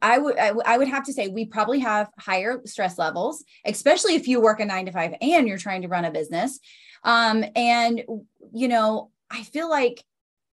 I 0.00 0.18
would 0.18 0.38
I 0.38 0.78
would 0.78 0.88
have 0.88 1.04
to 1.06 1.12
say 1.12 1.26
we 1.28 1.44
probably 1.44 1.80
have 1.80 2.08
higher 2.18 2.60
stress 2.66 2.98
levels, 2.98 3.44
especially 3.66 4.14
if 4.14 4.28
you 4.28 4.40
work 4.40 4.60
a 4.60 4.64
nine 4.64 4.86
to 4.86 4.92
five 4.92 5.14
and 5.20 5.48
you're 5.48 5.58
trying 5.58 5.82
to 5.82 5.88
run 5.88 6.04
a 6.04 6.10
business. 6.12 6.60
Um, 7.02 7.44
and 7.56 8.02
you 8.54 8.68
know, 8.68 9.10
I 9.30 9.42
feel 9.42 9.68
like 9.68 10.04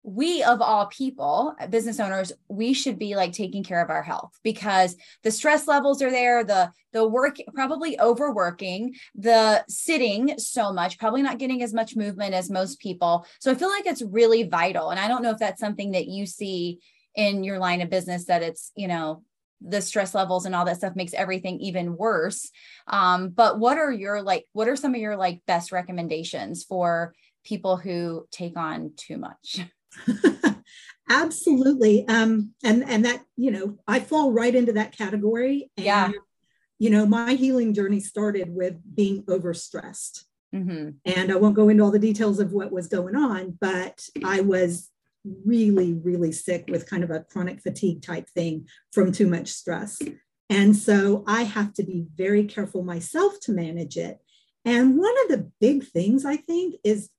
we 0.07 0.41
of 0.41 0.61
all 0.61 0.85
people 0.85 1.53
business 1.69 1.99
owners 1.99 2.31
we 2.47 2.71
should 2.71 2.97
be 2.97 3.17
like 3.17 3.33
taking 3.33 3.61
care 3.61 3.83
of 3.83 3.89
our 3.89 4.01
health 4.01 4.31
because 4.41 4.95
the 5.23 5.31
stress 5.31 5.67
levels 5.67 6.01
are 6.01 6.09
there 6.09 6.45
the 6.45 6.71
the 6.93 7.05
work 7.05 7.35
probably 7.53 7.99
overworking 7.99 8.95
the 9.15 9.61
sitting 9.67 10.33
so 10.39 10.71
much 10.71 10.97
probably 10.97 11.21
not 11.21 11.39
getting 11.39 11.61
as 11.61 11.73
much 11.73 11.97
movement 11.97 12.33
as 12.33 12.49
most 12.49 12.79
people. 12.79 13.25
So 13.41 13.51
i 13.51 13.55
feel 13.55 13.67
like 13.67 13.85
it's 13.85 14.01
really 14.01 14.43
vital 14.43 14.91
and 14.91 14.99
i 14.99 15.09
don't 15.09 15.21
know 15.21 15.31
if 15.31 15.39
that's 15.39 15.59
something 15.59 15.91
that 15.91 16.07
you 16.07 16.25
see 16.25 16.79
in 17.13 17.43
your 17.43 17.59
line 17.59 17.81
of 17.81 17.89
business 17.89 18.25
that 18.25 18.41
it's 18.41 18.71
you 18.77 18.87
know 18.87 19.23
the 19.59 19.81
stress 19.81 20.15
levels 20.15 20.45
and 20.45 20.55
all 20.55 20.63
that 20.63 20.77
stuff 20.77 20.95
makes 20.95 21.15
everything 21.15 21.59
even 21.61 21.97
worse. 21.97 22.51
Um, 22.85 23.29
but 23.29 23.59
what 23.59 23.79
are 23.79 23.91
your 23.91 24.21
like 24.21 24.45
what 24.53 24.69
are 24.69 24.75
some 24.77 24.95
of 24.95 25.01
your 25.01 25.17
like 25.17 25.41
best 25.47 25.73
recommendations 25.73 26.63
for 26.63 27.13
people 27.43 27.75
who 27.75 28.27
take 28.31 28.55
on 28.55 28.91
too 28.95 29.17
much 29.17 29.65
absolutely 31.09 32.07
um, 32.07 32.53
and 32.63 32.83
and 32.83 33.05
that 33.05 33.23
you 33.35 33.51
know 33.51 33.77
i 33.87 33.99
fall 33.99 34.31
right 34.31 34.55
into 34.55 34.73
that 34.73 34.95
category 34.95 35.69
and, 35.77 35.85
yeah 35.85 36.11
you 36.79 36.89
know 36.89 37.05
my 37.05 37.33
healing 37.33 37.73
journey 37.73 37.99
started 37.99 38.49
with 38.49 38.75
being 38.95 39.23
overstressed 39.23 40.25
Mm-hmm. 40.55 40.89
And 41.05 41.31
I 41.31 41.35
won't 41.35 41.55
go 41.55 41.69
into 41.69 41.83
all 41.83 41.91
the 41.91 41.99
details 41.99 42.39
of 42.39 42.53
what 42.53 42.71
was 42.71 42.87
going 42.87 43.15
on, 43.15 43.57
but 43.59 44.07
I 44.23 44.41
was 44.41 44.89
really, 45.45 45.93
really 45.93 46.31
sick 46.31 46.65
with 46.69 46.89
kind 46.89 47.03
of 47.03 47.11
a 47.11 47.21
chronic 47.21 47.61
fatigue 47.61 48.01
type 48.01 48.29
thing 48.29 48.67
from 48.93 49.11
too 49.11 49.27
much 49.27 49.49
stress. 49.49 50.01
And 50.49 50.75
so 50.75 51.23
I 51.27 51.43
have 51.43 51.73
to 51.73 51.83
be 51.83 52.05
very 52.15 52.45
careful 52.45 52.83
myself 52.83 53.39
to 53.41 53.51
manage 53.51 53.97
it. 53.97 54.19
And 54.63 54.97
one 54.97 55.13
of 55.23 55.29
the 55.29 55.51
big 55.59 55.85
things 55.85 56.25
I 56.25 56.37
think 56.37 56.75
is 56.83 57.09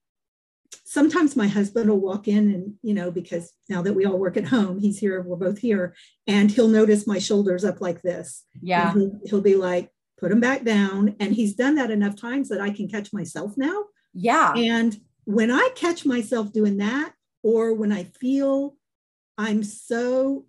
sometimes 0.85 1.37
my 1.37 1.47
husband 1.47 1.91
will 1.91 2.01
walk 2.01 2.29
in 2.29 2.53
and, 2.53 2.75
you 2.83 2.95
know, 2.95 3.11
because 3.11 3.53
now 3.69 3.83
that 3.83 3.95
we 3.95 4.07
all 4.07 4.19
work 4.19 4.37
at 4.37 4.47
home, 4.47 4.79
he's 4.79 4.99
here, 4.99 5.23
we're 5.23 5.37
both 5.37 5.59
here, 5.59 5.95
and 6.27 6.51
he'll 6.51 6.69
notice 6.69 7.07
my 7.07 7.19
shoulders 7.19 7.65
up 7.65 7.81
like 7.81 8.03
this. 8.03 8.45
Yeah. 8.61 8.93
He'll, 8.93 9.21
he'll 9.25 9.41
be 9.41 9.57
like, 9.57 9.91
put 10.19 10.31
them 10.31 10.41
back 10.41 10.65
down. 10.65 11.15
And 11.21 11.35
he's 11.35 11.55
done 11.55 11.77
that 11.77 11.91
enough 11.91 12.17
times 12.17 12.49
that 12.49 12.61
I 12.61 12.71
can 12.71 12.89
catch 12.89 13.13
myself 13.13 13.53
now. 13.57 13.85
Yeah. 14.15 14.53
And 14.55 14.97
when 15.25 15.51
I 15.51 15.71
catch 15.75 16.05
myself 16.07 16.53
doing 16.53 16.79
that, 16.79 17.13
or 17.43 17.75
when 17.75 17.93
I 17.93 18.05
feel 18.05 18.75
I'm 19.37 19.63
so 19.63 20.47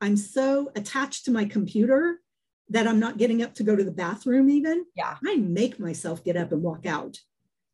I'm 0.00 0.16
so 0.16 0.70
attached 0.76 1.24
to 1.24 1.30
my 1.30 1.44
computer 1.44 2.20
that 2.68 2.86
I'm 2.86 2.98
not 2.98 3.18
getting 3.18 3.42
up 3.42 3.54
to 3.54 3.62
go 3.62 3.76
to 3.76 3.84
the 3.84 3.92
bathroom 3.92 4.50
even. 4.50 4.84
Yeah. 4.96 5.16
I 5.26 5.36
make 5.36 5.78
myself 5.78 6.24
get 6.24 6.36
up 6.36 6.52
and 6.52 6.62
walk 6.62 6.86
out. 6.86 7.18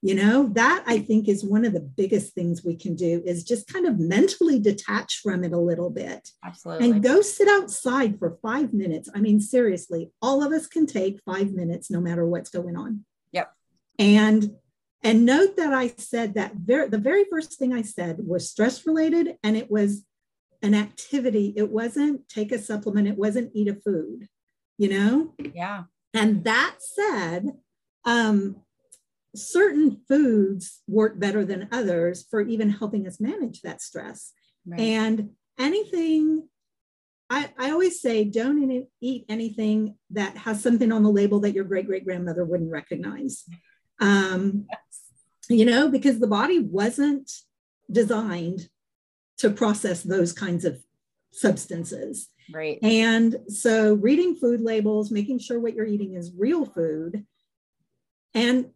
You 0.01 0.15
know, 0.15 0.49
that 0.53 0.85
I 0.87 1.01
think 1.01 1.29
is 1.29 1.45
one 1.45 1.65
of 1.65 1.73
the 1.73 1.81
biggest 1.81 2.33
things 2.33 2.65
we 2.65 2.77
can 2.77 2.95
do 2.95 3.21
is 3.27 3.43
just 3.43 3.73
kind 3.73 3.85
of 3.85 3.99
mentally 3.99 4.61
detach 4.61 5.19
from 5.25 5.43
it 5.43 5.53
a 5.53 5.59
little 5.59 5.91
bit. 5.91 6.29
Absolutely. 6.45 6.91
And 6.91 7.03
go 7.03 7.21
sit 7.21 7.49
outside 7.49 8.17
for 8.17 8.39
five 8.41 8.73
minutes. 8.73 9.09
I 9.13 9.21
mean, 9.21 9.41
seriously, 9.41 10.13
all 10.23 10.45
of 10.45 10.53
us 10.53 10.69
can 10.69 10.87
take 10.87 11.21
five 11.27 11.53
minutes 11.53 11.91
no 11.91 12.01
matter 12.01 12.25
what's 12.25 12.49
going 12.49 12.77
on. 12.77 13.05
Yep. 13.33 13.53
And 13.99 14.53
and 15.03 15.25
note 15.25 15.57
that 15.57 15.73
I 15.73 15.89
said 15.97 16.35
that 16.35 16.55
very, 16.55 16.89
the 16.89 16.99
very 16.99 17.25
first 17.31 17.59
thing 17.59 17.73
I 17.73 17.83
said 17.83 18.19
was 18.27 18.51
stress 18.51 18.87
related 18.87 19.37
and 19.45 19.57
it 19.57 19.71
was 19.71 20.05
an 20.63 20.75
activity. 20.75 21.55
It 21.57 21.71
wasn't 21.71 22.29
take 22.29 22.51
a 22.51 22.59
supplement, 22.59 23.07
it 23.07 23.17
wasn't 23.17 23.53
eat 23.55 23.69
a 23.69 23.75
food, 23.75 24.29
you 24.77 24.89
know? 24.89 25.35
Yeah. 25.55 25.85
And 26.15 26.45
that 26.45 26.77
said, 26.81 27.53
um, 28.05 28.57
certain 29.35 30.01
foods 30.09 30.83
work 30.87 31.19
better 31.19 31.45
than 31.45 31.69
others 31.71 32.27
for 32.31 32.41
even 32.41 32.71
helping 32.71 33.07
us 33.07 33.21
manage 33.21 33.63
that 33.63 33.83
stress. 33.83 34.33
Right. 34.67 34.81
And 34.81 35.31
anything, 35.59 36.49
I, 37.31 37.51
I 37.59 37.71
always 37.71 38.01
say, 38.01 38.25
don't 38.25 38.87
eat 39.01 39.25
anything 39.29 39.97
that 40.11 40.37
has 40.39 40.63
something 40.63 40.93
on 40.93 41.03
the 41.03 41.11
label 41.11 41.41
that 41.41 41.53
your 41.53 41.65
great 41.65 41.87
great 41.87 42.05
grandmother 42.05 42.45
wouldn't 42.45 42.71
recognize. 42.71 43.45
Um, 44.01 44.67
yes. 44.71 44.81
You 45.51 45.65
know, 45.65 45.89
because 45.89 46.21
the 46.21 46.27
body 46.27 46.59
wasn't 46.59 47.31
designed 47.91 48.69
to 49.39 49.51
process 49.51 50.03
those 50.03 50.33
kinds 50.33 50.65
of 50.65 50.83
substances. 51.33 52.29
Right. 52.53 52.79
And 52.83 53.37
so 53.49 53.95
reading 53.95 54.37
food 54.37 54.61
labels, 54.61 55.11
making 55.11 55.39
sure 55.39 55.61
what 55.61 55.75
you're 55.75 55.87
eating 55.87 56.15
is 56.15 56.33
real 56.37 56.65
food. 56.65 57.25
And 58.35 58.71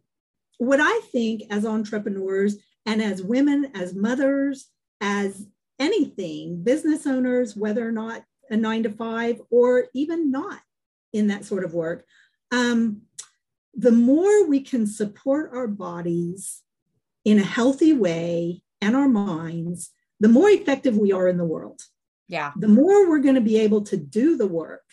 what 0.57 0.79
I 0.81 1.01
think 1.11 1.43
as 1.49 1.65
entrepreneurs 1.65 2.57
and 2.85 3.01
as 3.01 3.21
women, 3.21 3.71
as 3.75 3.93
mothers, 3.95 4.67
as 5.01 5.47
anything, 5.79 6.63
business 6.63 7.07
owners, 7.07 7.55
whether 7.55 7.87
or 7.87 7.91
not 7.91 8.23
a 8.49 8.57
nine 8.57 8.83
to 8.83 8.89
five 8.89 9.41
or 9.49 9.85
even 9.93 10.31
not 10.31 10.59
in 11.11 11.27
that 11.27 11.45
sort 11.45 11.63
of 11.63 11.73
work, 11.73 12.05
um, 12.51 13.01
the 13.73 13.91
more 13.91 14.47
we 14.47 14.61
can 14.61 14.85
support 14.85 15.51
our 15.53 15.67
bodies 15.67 16.61
in 17.25 17.39
a 17.39 17.43
healthy 17.43 17.93
way 17.93 18.61
and 18.81 18.95
our 18.95 19.07
minds, 19.07 19.91
the 20.19 20.29
more 20.29 20.49
effective 20.49 20.97
we 20.97 21.11
are 21.11 21.27
in 21.27 21.37
the 21.37 21.45
world. 21.45 21.81
Yeah. 22.27 22.51
The 22.57 22.67
more 22.67 23.09
we're 23.09 23.19
going 23.19 23.35
to 23.35 23.41
be 23.41 23.59
able 23.59 23.81
to 23.83 23.97
do 23.97 24.37
the 24.37 24.47
work 24.47 24.83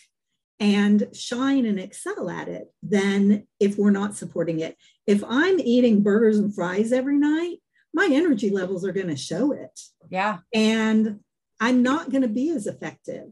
and 0.59 1.07
shine 1.13 1.65
and 1.65 1.79
excel 1.79 2.29
at 2.29 2.47
it 2.47 2.71
than 2.83 3.47
if 3.59 3.77
we're 3.77 3.91
not 3.91 4.15
supporting 4.15 4.59
it. 4.59 4.77
If 5.11 5.25
I'm 5.27 5.59
eating 5.59 6.03
burgers 6.03 6.37
and 6.37 6.55
fries 6.55 6.93
every 6.93 7.17
night, 7.17 7.57
my 7.93 8.07
energy 8.09 8.49
levels 8.49 8.85
are 8.85 8.93
going 8.93 9.09
to 9.09 9.17
show 9.17 9.51
it. 9.51 9.77
Yeah. 10.09 10.37
And 10.53 11.19
I'm 11.59 11.83
not 11.83 12.11
going 12.11 12.21
to 12.21 12.29
be 12.29 12.49
as 12.51 12.65
effective. 12.65 13.27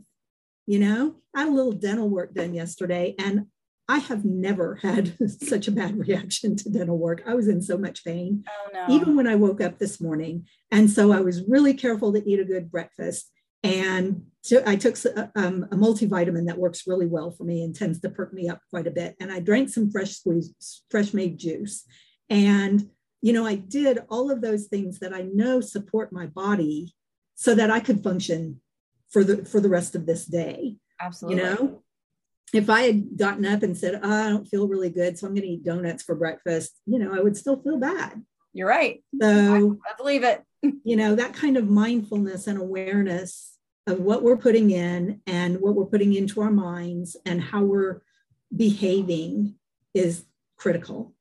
You 0.68 0.80
know, 0.80 1.16
I 1.34 1.40
had 1.40 1.48
a 1.48 1.54
little 1.54 1.72
dental 1.72 2.10
work 2.10 2.34
done 2.34 2.54
yesterday 2.54 3.16
and 3.18 3.46
I 3.88 4.00
have 4.00 4.26
never 4.26 4.76
had 4.82 5.16
such 5.42 5.70
a 5.70 5.72
bad 5.72 5.98
reaction 5.98 6.58
to 6.58 6.70
dental 6.70 6.98
work. 6.98 7.24
I 7.26 7.34
was 7.34 7.48
in 7.48 7.62
so 7.62 7.78
much 7.78 8.04
pain, 8.04 8.44
oh, 8.50 8.70
no. 8.74 8.94
even 8.94 9.16
when 9.16 9.26
I 9.26 9.36
woke 9.36 9.62
up 9.62 9.80
this 9.80 10.02
morning. 10.02 10.48
And 10.72 10.90
so 10.92 11.14
I 11.14 11.22
was 11.22 11.48
really 11.48 11.74
careful 11.74 12.12
to 12.12 12.30
eat 12.30 12.42
a 12.42 12.46
good 12.46 12.70
breakfast. 12.70 13.32
And 13.64 14.24
I 14.65 14.75
took 14.77 14.98
um, 15.36 15.63
a 15.72 15.75
multivitamin 15.75 16.48
that 16.48 16.58
works 16.58 16.88
really 16.88 17.05
well 17.05 17.31
for 17.31 17.43
me 17.43 17.63
and 17.63 17.75
tends 17.75 18.00
to 18.01 18.10
perk 18.10 18.34
me 18.34 18.48
up 18.48 18.62
quite 18.69 18.88
a 18.88 18.91
bit. 18.91 19.15
And 19.19 19.31
I 19.31 19.39
drank 19.39 19.69
some 19.69 19.91
fresh 19.91 20.12
squeezed, 20.12 20.84
fresh 20.89 21.13
made 21.13 21.38
juice. 21.38 21.84
And, 22.29 22.89
you 23.22 23.34
know, 23.34 23.46
I 23.46 23.55
did 23.55 24.00
all 24.10 24.31
of 24.31 24.41
those 24.41 24.67
things 24.67 25.00
that 25.00 25.13
I 25.13 25.22
know 25.22 25.60
support 25.60 26.13
my 26.13 26.25
body 26.25 26.96
so 27.36 27.53
that 27.53 27.69
I 27.69 27.79
could 27.79 28.03
function 28.03 28.62
for 29.10 29.24
the 29.24 29.43
for 29.46 29.60
the 29.60 29.69
rest 29.69 29.96
of 29.96 30.05
this 30.05 30.25
day. 30.25 30.77
Absolutely. 31.01 31.41
You 31.41 31.43
know, 31.43 31.84
if 32.53 32.69
I 32.69 32.81
had 32.81 33.17
gotten 33.17 33.46
up 33.46 33.63
and 33.63 33.77
said, 33.77 34.00
oh, 34.01 34.27
I 34.27 34.29
don't 34.29 34.48
feel 34.48 34.67
really 34.67 34.89
good, 34.89 35.17
so 35.17 35.27
I'm 35.27 35.34
going 35.34 35.48
to 35.48 35.53
eat 35.53 35.63
donuts 35.63 36.03
for 36.03 36.15
breakfast, 36.15 36.79
you 36.86 36.98
know, 36.98 37.13
I 37.13 37.19
would 37.19 37.38
still 37.38 37.62
feel 37.62 37.77
bad. 37.77 38.22
You're 38.53 38.67
right. 38.67 39.03
So 39.22 39.27
I, 39.27 39.91
I 39.91 39.96
believe 39.98 40.24
it. 40.24 40.43
you 40.84 40.96
know, 40.96 41.15
that 41.15 41.34
kind 41.34 41.58
of 41.58 41.69
mindfulness 41.69 42.48
and 42.48 42.58
awareness 42.58 43.59
of 43.88 44.00
what 44.00 44.24
we're 44.24 44.38
putting 44.38 44.72
in 44.72 45.22
and 45.26 45.60
what 45.60 45.76
we're 45.76 45.86
putting 45.86 46.14
into 46.14 46.42
our 46.42 46.52
minds 46.52 47.18
and 47.26 47.42
how 47.42 47.64
we're 47.64 48.02
behaving 48.56 49.56
is 49.94 50.26
critical. 50.58 51.14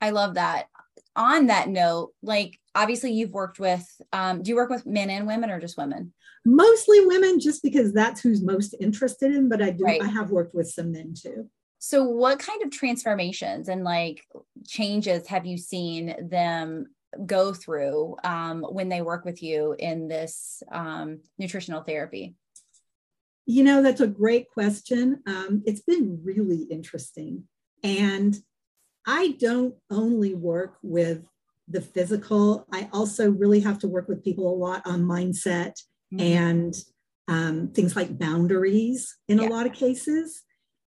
I 0.00 0.10
love 0.10 0.34
that. 0.34 0.68
On 1.16 1.48
that 1.48 1.68
note, 1.68 2.12
like 2.22 2.58
obviously 2.74 3.12
you've 3.12 3.32
worked 3.32 3.58
with, 3.58 3.84
um, 4.12 4.42
do 4.42 4.50
you 4.50 4.56
work 4.56 4.70
with 4.70 4.86
men 4.86 5.10
and 5.10 5.26
women 5.26 5.50
or 5.50 5.60
just 5.60 5.76
women? 5.76 6.12
mostly 6.44 7.04
women 7.06 7.38
just 7.38 7.62
because 7.62 7.92
that's 7.92 8.20
who's 8.20 8.42
most 8.42 8.74
interested 8.80 9.34
in 9.34 9.48
but 9.48 9.62
i 9.62 9.70
do 9.70 9.84
right. 9.84 10.02
i 10.02 10.06
have 10.06 10.30
worked 10.30 10.54
with 10.54 10.68
some 10.68 10.92
men 10.92 11.14
too 11.14 11.48
so 11.78 12.04
what 12.04 12.38
kind 12.38 12.62
of 12.62 12.70
transformations 12.70 13.68
and 13.68 13.84
like 13.84 14.26
changes 14.66 15.26
have 15.26 15.46
you 15.46 15.58
seen 15.58 16.14
them 16.28 16.86
go 17.26 17.52
through 17.52 18.16
um, 18.24 18.62
when 18.62 18.88
they 18.88 19.02
work 19.02 19.24
with 19.24 19.42
you 19.42 19.74
in 19.78 20.08
this 20.08 20.62
um, 20.72 21.20
nutritional 21.38 21.82
therapy 21.82 22.34
you 23.46 23.64
know 23.64 23.82
that's 23.82 24.00
a 24.00 24.06
great 24.06 24.48
question 24.50 25.22
um, 25.26 25.62
it's 25.66 25.82
been 25.82 26.20
really 26.22 26.62
interesting 26.70 27.44
and 27.82 28.36
i 29.06 29.34
don't 29.40 29.74
only 29.90 30.34
work 30.34 30.78
with 30.82 31.22
the 31.68 31.80
physical 31.80 32.66
i 32.72 32.88
also 32.92 33.30
really 33.30 33.60
have 33.60 33.78
to 33.78 33.88
work 33.88 34.08
with 34.08 34.24
people 34.24 34.52
a 34.52 34.56
lot 34.56 34.82
on 34.84 35.02
mindset 35.02 35.74
mm-hmm. 36.12 36.20
and 36.20 36.74
um, 37.30 37.68
things 37.68 37.94
like 37.94 38.18
boundaries 38.18 39.16
in 39.28 39.38
yeah. 39.38 39.46
a 39.46 39.48
lot 39.48 39.64
of 39.64 39.72
cases. 39.72 40.42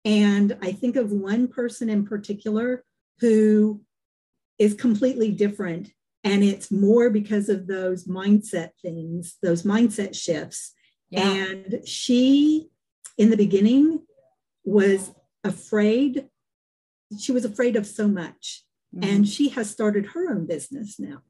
And 0.07 0.57
I 0.63 0.73
think 0.73 0.97
of 0.97 1.13
one 1.13 1.49
person 1.49 1.91
in 1.91 2.07
particular 2.07 2.83
who 3.21 3.83
is 4.59 4.73
completely 4.73 5.33
different. 5.33 5.93
And 6.23 6.45
it's 6.45 6.71
more 6.71 7.11
because 7.11 7.49
of 7.49 7.67
those 7.67 8.05
mindset 8.05 8.71
things, 8.83 9.37
those 9.43 9.63
mindset 9.63 10.15
shifts. 10.15 10.75
Yeah. 11.09 11.23
And 11.23 11.81
she, 11.87 12.69
in 13.17 13.31
the 13.31 13.37
beginning, 13.37 14.01
was 14.65 15.13
afraid. 15.45 16.29
She 17.19 17.33
was 17.33 17.45
afraid 17.45 17.77
of 17.77 17.87
so 17.87 18.07
much. 18.07 18.65
Mm-hmm. 18.95 19.09
And 19.09 19.29
she 19.29 19.51
has 19.51 19.71
started 19.71 20.07
her 20.07 20.31
own 20.31 20.47
business 20.47 21.01
now. 21.01 21.23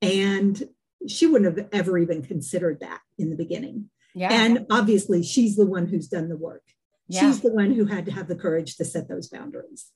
And 0.00 0.62
she 1.08 1.26
wouldn't 1.26 1.58
have 1.58 1.68
ever 1.72 1.98
even 1.98 2.22
considered 2.22 2.80
that 2.80 3.00
in 3.18 3.30
the 3.30 3.36
beginning. 3.36 3.90
Yeah. 4.14 4.32
And 4.32 4.66
obviously, 4.70 5.22
she's 5.22 5.56
the 5.56 5.66
one 5.66 5.86
who's 5.86 6.08
done 6.08 6.28
the 6.28 6.36
work. 6.36 6.62
Yeah. 7.08 7.20
She's 7.20 7.40
the 7.40 7.52
one 7.52 7.72
who 7.72 7.84
had 7.84 8.06
to 8.06 8.12
have 8.12 8.28
the 8.28 8.34
courage 8.34 8.76
to 8.76 8.84
set 8.84 9.08
those 9.08 9.28
boundaries. 9.28 9.90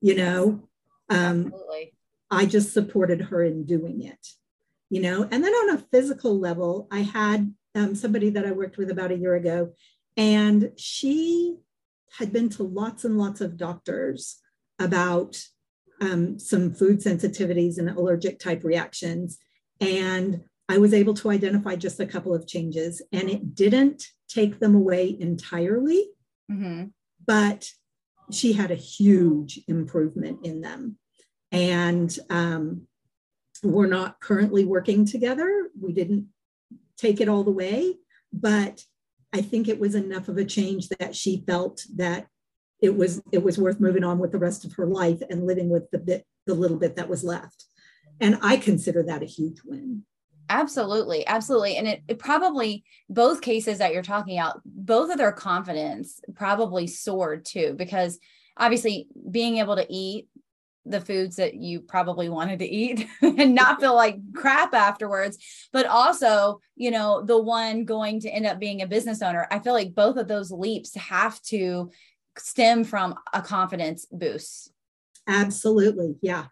You 0.00 0.16
know, 0.16 0.68
um, 1.08 1.46
Absolutely. 1.46 1.92
I 2.30 2.46
just 2.46 2.72
supported 2.72 3.20
her 3.22 3.42
in 3.42 3.64
doing 3.64 4.02
it. 4.02 4.26
You 4.88 5.02
know, 5.02 5.22
and 5.22 5.42
then 5.42 5.52
on 5.52 5.76
a 5.76 5.84
physical 5.90 6.38
level, 6.38 6.86
I 6.92 7.00
had 7.00 7.52
um, 7.74 7.94
somebody 7.96 8.30
that 8.30 8.46
I 8.46 8.52
worked 8.52 8.78
with 8.78 8.90
about 8.90 9.10
a 9.10 9.16
year 9.16 9.34
ago, 9.34 9.72
and 10.16 10.70
she 10.76 11.56
had 12.18 12.32
been 12.32 12.48
to 12.50 12.62
lots 12.62 13.04
and 13.04 13.18
lots 13.18 13.40
of 13.40 13.56
doctors 13.56 14.36
about 14.78 15.42
um, 16.00 16.38
some 16.38 16.72
food 16.72 17.00
sensitivities 17.00 17.78
and 17.78 17.90
allergic 17.90 18.38
type 18.38 18.62
reactions. 18.62 19.38
And 19.80 20.42
I 20.68 20.78
was 20.78 20.94
able 20.94 21.14
to 21.14 21.30
identify 21.30 21.76
just 21.76 22.00
a 22.00 22.06
couple 22.06 22.34
of 22.34 22.46
changes, 22.46 23.02
and 23.12 23.28
it 23.28 23.54
didn't 23.54 24.04
take 24.28 24.58
them 24.58 24.74
away 24.74 25.16
entirely, 25.18 26.10
mm-hmm. 26.50 26.84
but 27.26 27.68
she 28.30 28.52
had 28.52 28.70
a 28.70 28.76
huge 28.76 29.60
improvement 29.68 30.44
in 30.44 30.60
them. 30.60 30.98
And 31.56 32.16
um, 32.28 32.86
we're 33.62 33.86
not 33.86 34.20
currently 34.20 34.64
working 34.64 35.06
together. 35.06 35.68
We 35.80 35.92
didn't 35.92 36.28
take 36.98 37.20
it 37.20 37.28
all 37.28 37.44
the 37.44 37.50
way, 37.50 37.94
but 38.32 38.84
I 39.32 39.40
think 39.40 39.66
it 39.66 39.80
was 39.80 39.94
enough 39.94 40.28
of 40.28 40.36
a 40.36 40.44
change 40.44 40.88
that 41.00 41.16
she 41.16 41.42
felt 41.46 41.82
that 41.96 42.26
it 42.82 42.94
was 42.94 43.22
it 43.32 43.42
was 43.42 43.58
worth 43.58 43.80
moving 43.80 44.04
on 44.04 44.18
with 44.18 44.32
the 44.32 44.38
rest 44.38 44.66
of 44.66 44.74
her 44.74 44.86
life 44.86 45.22
and 45.30 45.46
living 45.46 45.70
with 45.70 45.90
the 45.90 45.98
bit 45.98 46.26
the 46.46 46.54
little 46.54 46.76
bit 46.76 46.96
that 46.96 47.08
was 47.08 47.24
left. 47.24 47.64
And 48.20 48.38
I 48.42 48.58
consider 48.58 49.02
that 49.04 49.22
a 49.22 49.26
huge 49.26 49.58
win. 49.64 50.04
Absolutely, 50.48 51.26
absolutely. 51.26 51.76
And 51.76 51.88
it, 51.88 52.02
it, 52.06 52.18
probably 52.18 52.84
both 53.08 53.40
cases 53.40 53.78
that 53.78 53.92
you're 53.92 54.02
talking 54.02 54.38
about, 54.38 54.60
both 54.64 55.10
of 55.10 55.18
their 55.18 55.32
confidence 55.32 56.20
probably 56.34 56.86
soared 56.86 57.44
too, 57.44 57.74
because 57.76 58.18
obviously 58.56 59.08
being 59.30 59.56
able 59.58 59.74
to 59.74 59.86
eat 59.90 60.28
the 60.88 61.00
foods 61.00 61.36
that 61.36 61.54
you 61.54 61.80
probably 61.80 62.28
wanted 62.28 62.58
to 62.60 62.66
eat 62.66 63.06
and 63.22 63.54
not 63.54 63.80
feel 63.80 63.94
like 63.94 64.18
crap 64.34 64.72
afterwards 64.74 65.38
but 65.72 65.86
also 65.86 66.60
you 66.76 66.90
know 66.90 67.22
the 67.22 67.40
one 67.40 67.84
going 67.84 68.20
to 68.20 68.30
end 68.30 68.46
up 68.46 68.58
being 68.58 68.82
a 68.82 68.86
business 68.86 69.22
owner 69.22 69.46
i 69.50 69.58
feel 69.58 69.72
like 69.72 69.94
both 69.94 70.16
of 70.16 70.28
those 70.28 70.50
leaps 70.50 70.94
have 70.94 71.40
to 71.42 71.90
stem 72.38 72.84
from 72.84 73.14
a 73.32 73.42
confidence 73.42 74.06
boost. 74.10 74.72
Absolutely. 75.26 76.16
Yeah. 76.22 76.46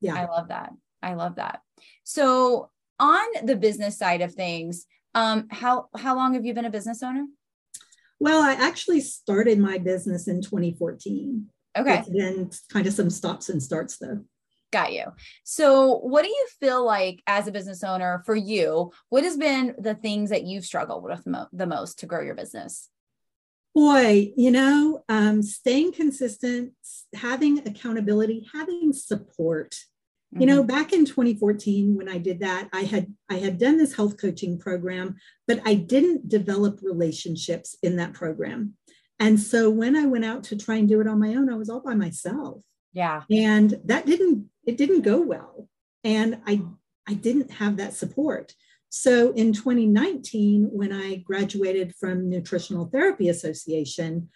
Yeah. 0.00 0.14
I 0.14 0.26
love 0.26 0.48
that. 0.48 0.72
I 1.02 1.14
love 1.14 1.36
that. 1.36 1.60
So 2.04 2.70
on 2.98 3.26
the 3.44 3.56
business 3.56 3.98
side 3.98 4.20
of 4.20 4.32
things 4.34 4.86
um 5.16 5.48
how 5.50 5.88
how 5.96 6.14
long 6.14 6.34
have 6.34 6.44
you 6.44 6.54
been 6.54 6.64
a 6.64 6.70
business 6.70 7.02
owner? 7.02 7.26
Well 8.20 8.42
i 8.42 8.52
actually 8.52 9.00
started 9.00 9.58
my 9.58 9.78
business 9.78 10.28
in 10.28 10.40
2014 10.40 11.46
Okay. 11.76 12.04
then 12.08 12.50
kind 12.72 12.86
of 12.86 12.92
some 12.92 13.10
stops 13.10 13.48
and 13.48 13.62
starts 13.62 13.98
though. 13.98 14.20
Got 14.74 14.92
you. 14.92 15.04
So, 15.44 15.98
what 15.98 16.22
do 16.22 16.28
you 16.28 16.48
feel 16.58 16.84
like 16.84 17.22
as 17.28 17.46
a 17.46 17.52
business 17.52 17.84
owner 17.84 18.24
for 18.26 18.34
you? 18.34 18.90
What 19.08 19.22
has 19.22 19.36
been 19.36 19.76
the 19.78 19.94
things 19.94 20.30
that 20.30 20.42
you've 20.42 20.64
struggled 20.64 21.04
with 21.04 21.24
mo- 21.26 21.46
the 21.52 21.66
most 21.66 22.00
to 22.00 22.06
grow 22.06 22.22
your 22.22 22.34
business? 22.34 22.88
Boy, 23.72 24.32
you 24.36 24.50
know, 24.50 25.04
um, 25.08 25.44
staying 25.44 25.92
consistent, 25.92 26.72
having 27.14 27.58
accountability, 27.60 28.48
having 28.52 28.92
support. 28.92 29.74
Mm-hmm. 29.74 30.40
You 30.40 30.46
know, 30.48 30.58
mm-hmm. 30.64 30.76
back 30.76 30.92
in 30.92 31.04
2014 31.04 31.94
when 31.94 32.08
I 32.08 32.18
did 32.18 32.40
that, 32.40 32.68
I 32.72 32.82
had 32.82 33.14
I 33.30 33.34
had 33.34 33.58
done 33.58 33.78
this 33.78 33.94
health 33.94 34.20
coaching 34.20 34.58
program, 34.58 35.14
but 35.46 35.60
I 35.64 35.74
didn't 35.74 36.28
develop 36.28 36.80
relationships 36.82 37.76
in 37.80 37.94
that 37.96 38.12
program. 38.12 38.74
And 39.18 39.38
so 39.38 39.70
when 39.70 39.96
I 39.96 40.06
went 40.06 40.24
out 40.24 40.44
to 40.44 40.56
try 40.56 40.76
and 40.76 40.88
do 40.88 41.00
it 41.00 41.06
on 41.06 41.20
my 41.20 41.34
own, 41.34 41.50
I 41.50 41.56
was 41.56 41.70
all 41.70 41.80
by 41.80 41.94
myself. 41.94 42.60
Yeah. 42.92 43.22
And 43.30 43.80
that 43.84 44.06
didn't, 44.06 44.48
it 44.66 44.76
didn't 44.76 45.02
go 45.02 45.20
well. 45.20 45.68
And 46.02 46.40
I, 46.46 46.62
I 47.08 47.14
didn't 47.14 47.52
have 47.52 47.76
that 47.76 47.94
support. 47.94 48.54
So 48.90 49.32
in 49.32 49.52
2019, 49.52 50.68
when 50.72 50.92
I 50.92 51.16
graduated 51.16 51.94
from 51.96 52.28
Nutritional 52.28 52.86
Therapy 52.86 53.28
Association, 53.28 54.28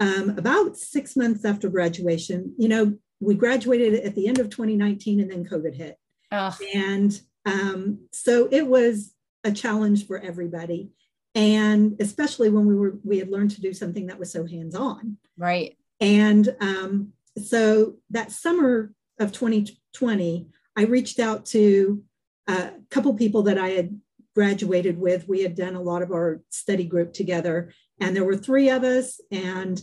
um, 0.00 0.30
about 0.30 0.76
six 0.76 1.16
months 1.16 1.44
after 1.44 1.68
graduation, 1.68 2.54
you 2.58 2.68
know, 2.68 2.96
we 3.20 3.34
graduated 3.34 3.94
at 4.00 4.14
the 4.14 4.26
end 4.26 4.38
of 4.38 4.48
2019 4.50 5.20
and 5.20 5.30
then 5.30 5.44
COVID 5.44 5.74
hit. 5.74 5.96
Ugh. 6.32 6.54
And 6.74 7.20
um, 7.44 8.08
so 8.12 8.48
it 8.50 8.66
was 8.66 9.14
a 9.44 9.52
challenge 9.52 10.06
for 10.06 10.18
everybody 10.18 10.90
and 11.34 11.96
especially 12.00 12.50
when 12.50 12.66
we 12.66 12.74
were 12.74 12.98
we 13.04 13.18
had 13.18 13.30
learned 13.30 13.52
to 13.52 13.60
do 13.60 13.72
something 13.72 14.06
that 14.06 14.18
was 14.18 14.32
so 14.32 14.46
hands-on. 14.46 15.16
Right. 15.38 15.76
And 16.00 16.54
um, 16.60 17.12
so 17.38 17.96
that 18.10 18.32
summer 18.32 18.92
of 19.18 19.32
2020 19.32 20.46
i 20.76 20.82
reached 20.82 21.18
out 21.18 21.44
to 21.44 22.02
a 22.48 22.70
couple 22.90 23.12
people 23.14 23.42
that 23.42 23.58
i 23.58 23.68
had 23.68 24.00
graduated 24.34 24.98
with. 24.98 25.28
We 25.28 25.42
had 25.42 25.56
done 25.56 25.74
a 25.74 25.82
lot 25.82 26.02
of 26.02 26.12
our 26.12 26.40
study 26.50 26.84
group 26.84 27.12
together 27.12 27.72
and 28.00 28.14
there 28.14 28.24
were 28.24 28.36
three 28.36 28.70
of 28.70 28.84
us 28.84 29.20
and 29.30 29.82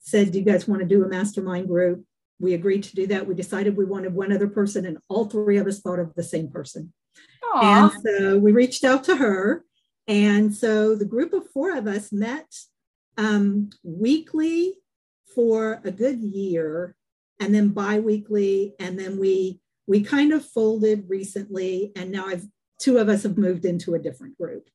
said 0.00 0.32
do 0.32 0.38
you 0.38 0.44
guys 0.44 0.66
want 0.66 0.80
to 0.80 0.88
do 0.88 1.04
a 1.04 1.08
mastermind 1.08 1.68
group? 1.68 2.04
We 2.38 2.54
agreed 2.54 2.84
to 2.84 2.94
do 2.94 3.06
that. 3.08 3.26
We 3.26 3.34
decided 3.34 3.76
we 3.76 3.84
wanted 3.84 4.14
one 4.14 4.32
other 4.32 4.48
person 4.48 4.86
and 4.86 4.98
all 5.08 5.26
three 5.26 5.58
of 5.58 5.66
us 5.66 5.80
thought 5.80 5.98
of 5.98 6.14
the 6.14 6.22
same 6.22 6.48
person. 6.48 6.92
Aww. 7.54 7.62
and 7.62 7.92
so 8.02 8.38
we 8.38 8.52
reached 8.52 8.82
out 8.82 9.04
to 9.04 9.16
her 9.16 9.64
and 10.08 10.54
so 10.54 10.94
the 10.94 11.04
group 11.04 11.32
of 11.32 11.50
four 11.50 11.76
of 11.76 11.86
us 11.86 12.12
met 12.12 12.46
um, 13.18 13.70
weekly 13.82 14.74
for 15.34 15.80
a 15.84 15.90
good 15.90 16.20
year 16.20 16.94
and 17.40 17.54
then 17.54 17.68
bi-weekly 17.68 18.74
and 18.78 18.98
then 18.98 19.18
we 19.18 19.60
we 19.86 20.02
kind 20.02 20.32
of 20.32 20.44
folded 20.44 21.04
recently 21.08 21.92
and 21.96 22.10
now 22.10 22.26
i've 22.26 22.46
two 22.78 22.98
of 22.98 23.08
us 23.08 23.22
have 23.22 23.38
moved 23.38 23.64
into 23.64 23.94
a 23.94 23.98
different 23.98 24.36
group 24.38 24.68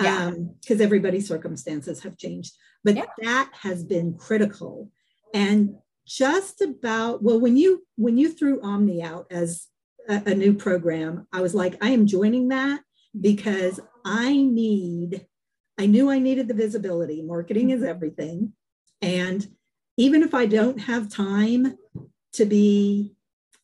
yeah. 0.00 0.30
because 0.60 0.80
um, 0.80 0.84
everybody's 0.84 1.28
circumstances 1.28 2.02
have 2.02 2.16
changed 2.16 2.54
but 2.84 2.96
yeah. 2.96 3.04
that 3.18 3.50
has 3.52 3.82
been 3.82 4.14
critical 4.16 4.90
and 5.34 5.74
just 6.06 6.60
about 6.60 7.22
well 7.22 7.40
when 7.40 7.56
you 7.56 7.84
when 7.96 8.16
you 8.16 8.30
threw 8.30 8.62
omni 8.62 9.02
out 9.02 9.26
as 9.30 9.66
a, 10.08 10.22
a 10.26 10.34
new 10.34 10.54
program 10.54 11.26
i 11.32 11.40
was 11.40 11.54
like 11.54 11.76
i 11.82 11.90
am 11.90 12.06
joining 12.06 12.48
that 12.48 12.80
because 13.20 13.80
I 14.06 14.36
need, 14.36 15.26
I 15.76 15.86
knew 15.86 16.10
I 16.10 16.20
needed 16.20 16.46
the 16.46 16.54
visibility. 16.54 17.22
Marketing 17.22 17.70
is 17.70 17.82
everything. 17.82 18.52
And 19.02 19.46
even 19.96 20.22
if 20.22 20.32
I 20.32 20.46
don't 20.46 20.78
have 20.78 21.10
time 21.10 21.76
to 22.34 22.44
be 22.44 23.16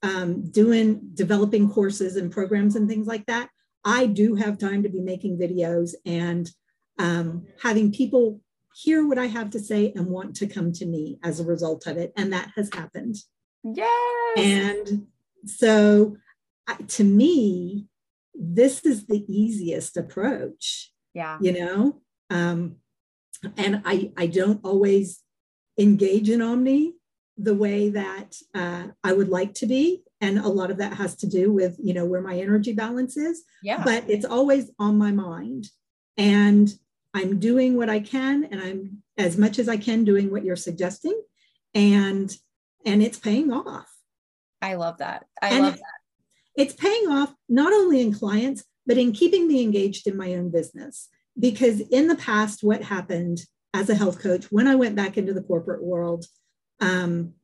um, 0.02 0.50
doing 0.50 1.11
developing 1.14 1.70
courses 1.70 2.16
and 2.16 2.33
programs 2.33 2.74
and 2.74 2.88
things 2.88 3.07
like 3.07 3.24
that, 3.26 3.50
I 3.85 4.07
do 4.07 4.35
have 4.35 4.59
time 4.59 4.83
to 4.83 4.88
be 4.88 5.00
making 5.00 5.38
videos 5.38 5.94
and 6.05 6.50
um, 6.98 7.46
having 7.62 7.92
people 7.92 8.40
hear 8.74 9.07
what 9.07 9.18
I 9.18 9.26
have 9.26 9.50
to 9.50 9.61
say 9.61 9.92
and 9.94 10.07
want 10.07 10.35
to 10.37 10.46
come 10.46 10.72
to 10.72 10.87
me 10.87 11.18
as 11.22 11.38
a 11.38 11.44
result 11.44 11.87
of 11.87 11.96
it. 11.98 12.12
And 12.16 12.33
that 12.33 12.50
has 12.57 12.70
happened. 12.74 13.16
Yes. 13.62 13.90
And 14.37 15.07
so 15.46 16.16
to 16.88 17.05
me, 17.05 17.87
this 18.35 18.85
is 18.85 19.07
the 19.07 19.25
easiest 19.29 19.97
approach. 19.97 20.92
Yeah. 21.14 21.38
You 21.40 21.53
know, 21.53 22.03
um, 22.31 22.77
and 23.57 23.83
I 23.85 24.12
I 24.16 24.27
don't 24.27 24.61
always 24.64 25.21
engage 25.79 26.31
in 26.31 26.42
Omni 26.42 26.95
the 27.37 27.55
way 27.55 27.90
that 27.90 28.37
uh, 28.55 28.88
I 29.03 29.12
would 29.12 29.29
like 29.29 29.55
to 29.55 29.66
be. 29.66 30.03
And 30.21 30.38
a 30.38 30.49
lot 30.49 30.71
of 30.71 30.79
that 30.79 30.95
has 30.95 31.16
to 31.16 31.27
do 31.27 31.53
with, 31.53 31.77
you 31.83 31.95
know, 31.95 32.05
where 32.05 32.21
my 32.21 32.38
energy 32.38 32.73
balance 32.73 33.16
is. 33.16 33.42
Yeah. 33.62 33.83
But 33.83 34.09
it's 34.09 34.25
always 34.25 34.71
on 34.79 34.97
my 34.97 35.11
mind. 35.11 35.66
And 36.16 36.73
I'm 37.14 37.40
doing 37.40 37.77
what 37.77 37.90
I 37.90 38.01
can 38.01 38.45
and 38.45 38.61
I'm 38.61 39.03
as 39.18 39.37
much 39.37 39.59
as 39.59 39.68
I 39.68 39.77
can 39.77 40.05
doing 40.05 40.31
what 40.31 40.45
you're 40.45 40.57
suggesting. 40.57 41.21
And 41.75 42.35
and 42.85 43.03
it's 43.03 43.18
paying 43.18 43.53
off. 43.53 43.90
I 44.61 44.75
love 44.75 44.99
that. 44.99 45.27
I 45.40 45.49
and 45.49 45.64
love 45.64 45.75
that 45.75 46.02
it's 46.57 46.75
paying 46.75 47.09
off 47.09 47.35
not 47.49 47.73
only 47.73 48.01
in 48.01 48.12
clients, 48.12 48.65
but 48.87 48.99
in 48.99 49.12
keeping 49.12 49.47
me 49.47 49.62
engaged 49.62 50.07
in 50.07 50.17
my 50.17 50.35
own 50.35 50.51
business. 50.51 51.09
Because 51.38 51.81
in 51.81 52.09
the 52.09 52.17
past, 52.17 52.62
what 52.62 52.83
happened 52.83 53.41
as 53.75 53.88
a 53.88 53.95
health 53.95 54.21
coach 54.21 54.47
when 54.51 54.69
I 54.69 54.75
went 54.75 54.97
back 54.97 55.17
into 55.17 55.33
the 55.33 55.43
corporate 55.43 55.83
world, 55.83 56.27
um, 56.81 57.35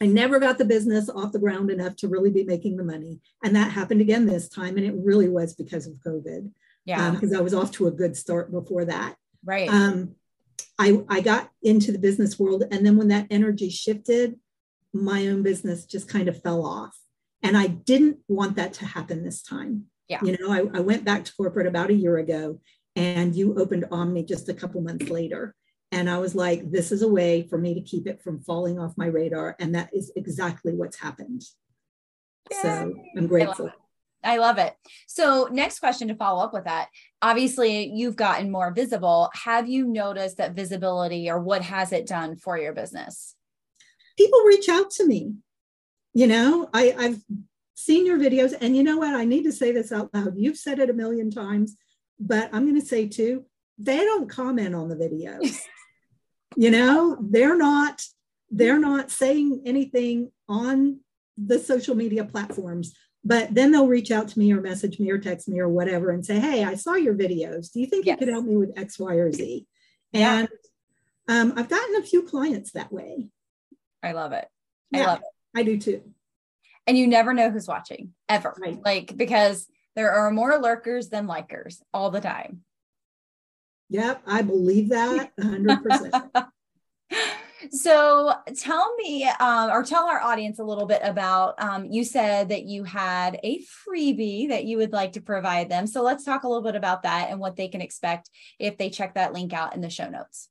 I 0.00 0.06
never 0.06 0.38
got 0.38 0.58
the 0.58 0.64
business 0.64 1.08
off 1.08 1.32
the 1.32 1.38
ground 1.38 1.70
enough 1.70 1.96
to 1.96 2.08
really 2.08 2.30
be 2.30 2.44
making 2.44 2.76
the 2.76 2.84
money. 2.84 3.20
And 3.42 3.56
that 3.56 3.72
happened 3.72 4.00
again 4.00 4.26
this 4.26 4.48
time. 4.48 4.76
And 4.76 4.86
it 4.86 4.94
really 4.96 5.28
was 5.28 5.54
because 5.54 5.86
of 5.86 5.94
COVID. 5.94 6.50
Yeah. 6.84 7.10
Because 7.10 7.32
um, 7.32 7.38
I 7.38 7.40
was 7.40 7.54
off 7.54 7.72
to 7.72 7.86
a 7.86 7.90
good 7.90 8.16
start 8.16 8.52
before 8.52 8.84
that. 8.84 9.16
Right. 9.44 9.68
Um, 9.68 10.14
I, 10.78 11.02
I 11.08 11.20
got 11.20 11.50
into 11.62 11.92
the 11.92 11.98
business 11.98 12.38
world. 12.38 12.64
And 12.70 12.84
then 12.84 12.96
when 12.96 13.08
that 13.08 13.26
energy 13.30 13.70
shifted, 13.70 14.38
my 14.92 15.28
own 15.28 15.42
business 15.42 15.86
just 15.86 16.08
kind 16.08 16.28
of 16.28 16.42
fell 16.42 16.64
off. 16.64 16.96
And 17.46 17.56
I 17.56 17.68
didn't 17.68 18.18
want 18.28 18.56
that 18.56 18.72
to 18.74 18.86
happen 18.86 19.22
this 19.22 19.42
time. 19.42 19.84
Yeah. 20.08 20.20
You 20.22 20.36
know, 20.40 20.52
I, 20.52 20.78
I 20.78 20.80
went 20.80 21.04
back 21.04 21.24
to 21.24 21.34
corporate 21.34 21.66
about 21.66 21.90
a 21.90 21.94
year 21.94 22.18
ago 22.18 22.60
and 22.94 23.34
you 23.34 23.58
opened 23.58 23.86
Omni 23.90 24.24
just 24.24 24.48
a 24.48 24.54
couple 24.54 24.80
months 24.80 25.10
later. 25.10 25.54
And 25.92 26.10
I 26.10 26.18
was 26.18 26.34
like, 26.34 26.70
this 26.70 26.90
is 26.90 27.02
a 27.02 27.08
way 27.08 27.46
for 27.48 27.58
me 27.58 27.74
to 27.74 27.80
keep 27.80 28.06
it 28.06 28.22
from 28.22 28.40
falling 28.40 28.78
off 28.78 28.94
my 28.96 29.06
radar. 29.06 29.54
And 29.60 29.74
that 29.74 29.90
is 29.92 30.10
exactly 30.16 30.74
what's 30.74 30.98
happened. 30.98 31.42
Yay. 32.50 32.58
So 32.62 32.94
I'm 33.16 33.26
grateful. 33.26 33.70
I 34.24 34.38
love 34.38 34.58
it. 34.58 34.74
So, 35.06 35.48
next 35.52 35.78
question 35.78 36.08
to 36.08 36.16
follow 36.16 36.42
up 36.42 36.52
with 36.52 36.64
that. 36.64 36.88
Obviously, 37.22 37.92
you've 37.92 38.16
gotten 38.16 38.50
more 38.50 38.72
visible. 38.72 39.30
Have 39.34 39.68
you 39.68 39.86
noticed 39.86 40.38
that 40.38 40.54
visibility 40.54 41.30
or 41.30 41.38
what 41.38 41.62
has 41.62 41.92
it 41.92 42.06
done 42.06 42.36
for 42.36 42.58
your 42.58 42.72
business? 42.72 43.36
People 44.16 44.40
reach 44.40 44.68
out 44.68 44.90
to 44.92 45.06
me 45.06 45.34
you 46.16 46.26
know 46.26 46.68
I, 46.72 46.94
i've 46.98 47.20
seen 47.74 48.06
your 48.06 48.18
videos 48.18 48.54
and 48.60 48.76
you 48.76 48.82
know 48.82 48.98
what 48.98 49.14
i 49.14 49.24
need 49.24 49.44
to 49.44 49.52
say 49.52 49.72
this 49.72 49.92
out 49.92 50.12
loud 50.14 50.34
you've 50.36 50.56
said 50.56 50.78
it 50.78 50.90
a 50.90 50.94
million 50.94 51.30
times 51.30 51.76
but 52.18 52.48
i'm 52.52 52.64
going 52.64 52.80
to 52.80 52.86
say 52.86 53.06
too 53.06 53.44
they 53.78 53.98
don't 53.98 54.30
comment 54.30 54.74
on 54.74 54.88
the 54.88 54.96
videos 54.96 55.60
you 56.56 56.70
know 56.70 57.18
they're 57.20 57.56
not 57.56 58.02
they're 58.50 58.78
not 58.78 59.10
saying 59.10 59.62
anything 59.66 60.30
on 60.48 61.00
the 61.36 61.58
social 61.58 61.94
media 61.94 62.24
platforms. 62.24 62.94
But 63.24 63.54
then 63.54 63.72
they'll 63.72 63.88
reach 63.88 64.12
out 64.12 64.28
to 64.28 64.38
me 64.38 64.52
or 64.52 64.60
message 64.60 65.00
me 65.00 65.10
or 65.10 65.18
text 65.18 65.48
me 65.48 65.58
or 65.58 65.68
whatever 65.68 66.10
and 66.10 66.24
say, 66.24 66.38
Hey, 66.38 66.62
I 66.62 66.76
saw 66.76 66.94
your 66.94 67.14
videos. 67.14 67.72
Do 67.72 67.80
you 67.80 67.86
think 67.86 68.06
yes. 68.06 68.14
you 68.14 68.18
could 68.18 68.32
help 68.32 68.44
me 68.44 68.56
with 68.56 68.78
X, 68.78 68.98
Y, 68.98 69.14
or 69.14 69.32
Z? 69.32 69.66
And 70.12 70.48
um, 71.28 71.54
I've 71.56 71.68
gotten 71.68 71.96
a 71.96 72.02
few 72.02 72.22
clients 72.22 72.72
that 72.72 72.92
way. 72.92 73.26
I 74.02 74.12
love 74.12 74.32
it. 74.32 74.46
I 74.94 74.98
yeah, 74.98 75.06
love 75.06 75.18
it. 75.18 75.24
I 75.56 75.62
do 75.62 75.78
too. 75.78 76.02
And 76.86 76.98
you 76.98 77.06
never 77.06 77.32
know 77.32 77.50
who's 77.50 77.66
watching 77.66 78.12
ever. 78.28 78.54
Right. 78.60 78.78
Like, 78.84 79.16
because 79.16 79.66
there 79.96 80.12
are 80.12 80.30
more 80.30 80.58
lurkers 80.58 81.08
than 81.08 81.26
likers 81.26 81.80
all 81.94 82.10
the 82.10 82.20
time. 82.20 82.60
Yep, 83.88 84.22
I 84.26 84.42
believe 84.42 84.90
that 84.90 85.32
100%. 85.40 86.48
so 87.70 88.34
tell 88.54 88.94
me 88.96 89.24
um, 89.40 89.70
or 89.70 89.82
tell 89.82 90.06
our 90.06 90.20
audience 90.20 90.58
a 90.58 90.64
little 90.64 90.86
bit 90.86 91.00
about 91.02 91.54
um, 91.62 91.86
you 91.86 92.04
said 92.04 92.50
that 92.50 92.64
you 92.64 92.84
had 92.84 93.40
a 93.42 93.60
freebie 93.88 94.48
that 94.50 94.64
you 94.64 94.76
would 94.76 94.92
like 94.92 95.12
to 95.12 95.20
provide 95.20 95.70
them 95.70 95.86
so 95.86 96.02
let's 96.02 96.24
talk 96.24 96.42
a 96.42 96.48
little 96.48 96.62
bit 96.62 96.76
about 96.76 97.04
that 97.04 97.30
and 97.30 97.40
what 97.40 97.56
they 97.56 97.68
can 97.68 97.80
expect 97.80 98.28
if 98.58 98.76
they 98.76 98.90
check 98.90 99.14
that 99.14 99.32
link 99.32 99.52
out 99.52 99.74
in 99.74 99.80
the 99.80 99.88
show 99.88 100.08
notes 100.08 100.48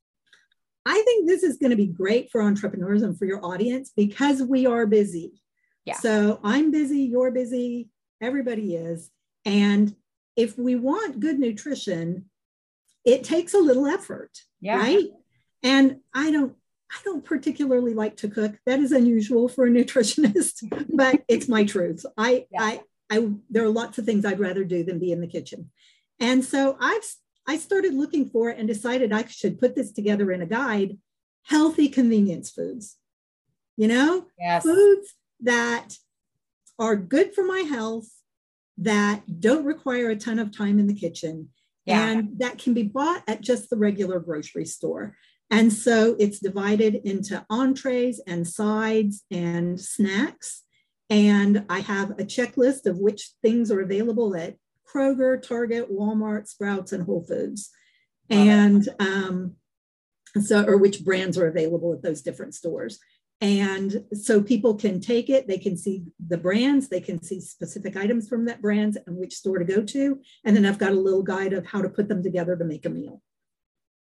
i 0.85 1.01
think 1.03 1.27
this 1.27 1.43
is 1.43 1.57
going 1.57 1.71
to 1.71 1.75
be 1.75 1.87
great 1.87 2.31
for 2.31 2.41
entrepreneurs 2.41 3.01
and 3.01 3.17
for 3.17 3.25
your 3.25 3.43
audience 3.45 3.91
because 3.95 4.41
we 4.41 4.65
are 4.65 4.85
busy 4.85 5.41
yeah 5.85 5.95
so 5.95 6.39
i'm 6.43 6.71
busy 6.71 7.01
you're 7.01 7.31
busy 7.31 7.89
everybody 8.21 8.75
is 8.75 9.11
and 9.45 9.95
if 10.35 10.57
we 10.57 10.75
want 10.75 11.19
good 11.19 11.39
nutrition 11.39 12.25
it 13.03 13.23
takes 13.23 13.53
a 13.53 13.59
little 13.59 13.85
effort 13.85 14.31
yeah. 14.61 14.77
right 14.77 15.09
and 15.63 15.99
i 16.13 16.31
don't 16.31 16.55
I 16.91 17.01
don't 17.03 17.25
particularly 17.25 17.93
like 17.93 18.17
to 18.17 18.29
cook. 18.29 18.55
That 18.65 18.79
is 18.79 18.91
unusual 18.91 19.49
for 19.49 19.65
a 19.65 19.69
nutritionist, 19.71 20.69
but 20.93 21.23
it's 21.27 21.47
my 21.47 21.65
truth. 21.65 22.05
I, 22.17 22.45
yeah. 22.51 22.61
I, 22.63 22.81
I, 23.11 23.29
there 23.49 23.65
are 23.65 23.69
lots 23.69 23.97
of 23.97 24.05
things 24.05 24.25
I'd 24.25 24.39
rather 24.39 24.63
do 24.63 24.83
than 24.83 24.99
be 24.99 25.11
in 25.11 25.21
the 25.21 25.27
kitchen. 25.27 25.71
And 26.19 26.43
so 26.43 26.77
I've, 26.79 27.03
I 27.47 27.57
started 27.57 27.93
looking 27.93 28.29
for 28.29 28.49
and 28.49 28.67
decided 28.67 29.13
I 29.13 29.25
should 29.25 29.59
put 29.59 29.75
this 29.75 29.91
together 29.91 30.31
in 30.31 30.41
a 30.41 30.47
guide, 30.47 30.97
healthy 31.43 31.89
convenience 31.89 32.49
foods, 32.49 32.97
you 33.77 33.87
know, 33.87 34.25
yes. 34.39 34.63
foods 34.63 35.13
that 35.41 35.97
are 36.79 36.95
good 36.95 37.33
for 37.33 37.43
my 37.43 37.59
health, 37.59 38.07
that 38.77 39.39
don't 39.39 39.65
require 39.65 40.09
a 40.09 40.15
ton 40.15 40.39
of 40.39 40.55
time 40.55 40.79
in 40.79 40.87
the 40.87 40.93
kitchen, 40.93 41.49
yeah. 41.85 42.09
and 42.09 42.39
that 42.39 42.57
can 42.57 42.73
be 42.73 42.83
bought 42.83 43.23
at 43.27 43.41
just 43.41 43.69
the 43.69 43.77
regular 43.77 44.19
grocery 44.19 44.65
store. 44.65 45.15
And 45.51 45.71
so 45.71 46.15
it's 46.19 46.39
divided 46.39 46.95
into 47.05 47.45
entrees 47.49 48.19
and 48.25 48.47
sides 48.47 49.23
and 49.29 49.79
snacks. 49.79 50.63
And 51.09 51.65
I 51.69 51.81
have 51.81 52.11
a 52.11 52.23
checklist 52.23 52.87
of 52.87 52.97
which 52.97 53.31
things 53.43 53.71
are 53.71 53.81
available 53.81 54.35
at 54.35 54.55
Kroger, 54.95 55.41
Target, 55.41 55.91
Walmart, 55.91 56.47
Sprouts, 56.47 56.93
and 56.93 57.03
Whole 57.03 57.23
Foods. 57.23 57.71
And 58.29 58.87
um, 58.99 59.55
so, 60.41 60.65
or 60.65 60.77
which 60.77 61.03
brands 61.03 61.37
are 61.37 61.47
available 61.47 61.93
at 61.93 62.01
those 62.01 62.21
different 62.21 62.55
stores. 62.55 62.99
And 63.41 64.05
so 64.13 64.41
people 64.41 64.75
can 64.75 65.01
take 65.01 65.29
it, 65.29 65.47
they 65.47 65.57
can 65.57 65.75
see 65.75 66.03
the 66.25 66.37
brands, 66.37 66.87
they 66.87 67.01
can 67.01 67.21
see 67.21 67.41
specific 67.41 67.97
items 67.97 68.29
from 68.29 68.45
that 68.45 68.61
brand 68.61 68.97
and 69.05 69.17
which 69.17 69.35
store 69.35 69.59
to 69.59 69.65
go 69.65 69.83
to. 69.83 70.21
And 70.45 70.55
then 70.55 70.65
I've 70.65 70.79
got 70.79 70.93
a 70.93 70.99
little 70.99 71.21
guide 71.21 71.51
of 71.51 71.65
how 71.65 71.81
to 71.81 71.89
put 71.89 72.07
them 72.07 72.23
together 72.23 72.55
to 72.55 72.63
make 72.63 72.85
a 72.85 72.89
meal. 72.89 73.21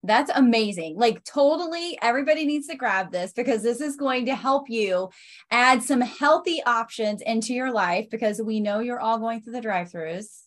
That's 0.05 0.29
amazing. 0.35 0.97
Like, 0.97 1.23
totally, 1.23 1.97
everybody 2.01 2.45
needs 2.45 2.67
to 2.67 2.75
grab 2.75 3.13
this 3.13 3.31
because 3.31 3.63
this 3.63 3.79
is 3.79 3.95
going 3.95 4.25
to 4.25 4.35
help 4.35 4.69
you 4.69 5.09
add 5.49 5.81
some 5.81 6.01
healthy 6.01 6.61
options 6.65 7.21
into 7.21 7.53
your 7.53 7.71
life 7.71 8.09
because 8.11 8.41
we 8.41 8.59
know 8.59 8.79
you're 8.79 8.99
all 8.99 9.17
going 9.17 9.41
through 9.41 9.53
the 9.53 9.61
drive 9.61 9.89
throughs 9.89 10.42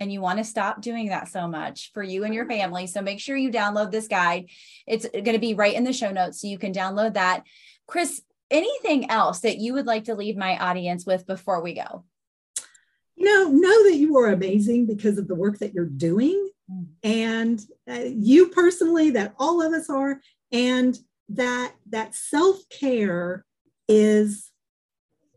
and 0.00 0.12
you 0.12 0.20
want 0.20 0.38
to 0.38 0.44
stop 0.44 0.80
doing 0.80 1.08
that 1.08 1.28
so 1.28 1.46
much 1.46 1.92
for 1.92 2.02
you 2.02 2.24
and 2.24 2.34
your 2.34 2.46
family. 2.46 2.86
So, 2.86 3.00
make 3.02 3.20
sure 3.20 3.36
you 3.36 3.50
download 3.50 3.90
this 3.90 4.08
guide. 4.08 4.50
It's 4.86 5.06
going 5.08 5.32
to 5.32 5.38
be 5.38 5.54
right 5.54 5.74
in 5.74 5.84
the 5.84 5.92
show 5.92 6.10
notes 6.10 6.40
so 6.40 6.48
you 6.48 6.58
can 6.58 6.72
download 6.72 7.14
that. 7.14 7.44
Kris, 7.86 8.22
anything 8.50 9.10
else 9.10 9.40
that 9.40 9.58
you 9.58 9.74
would 9.74 9.86
like 9.86 10.04
to 10.04 10.14
leave 10.14 10.36
my 10.36 10.58
audience 10.58 11.06
with 11.06 11.26
before 11.26 11.62
we 11.62 11.74
go? 11.74 12.04
You 13.16 13.24
know, 13.26 13.50
know 13.50 13.84
that 13.84 13.96
you 13.96 14.16
are 14.18 14.32
amazing 14.32 14.86
because 14.86 15.18
of 15.18 15.28
the 15.28 15.34
work 15.34 15.58
that 15.58 15.72
you're 15.72 15.86
doing 15.86 16.50
Mm. 16.70 16.86
and 17.02 17.60
uh, 17.90 18.08
you 18.16 18.48
personally 18.48 19.10
that 19.10 19.34
all 19.38 19.60
of 19.60 19.74
us 19.74 19.90
are 19.90 20.20
and 20.50 20.98
that 21.28 21.74
that 21.90 22.14
self-care 22.14 23.44
is 23.86 24.50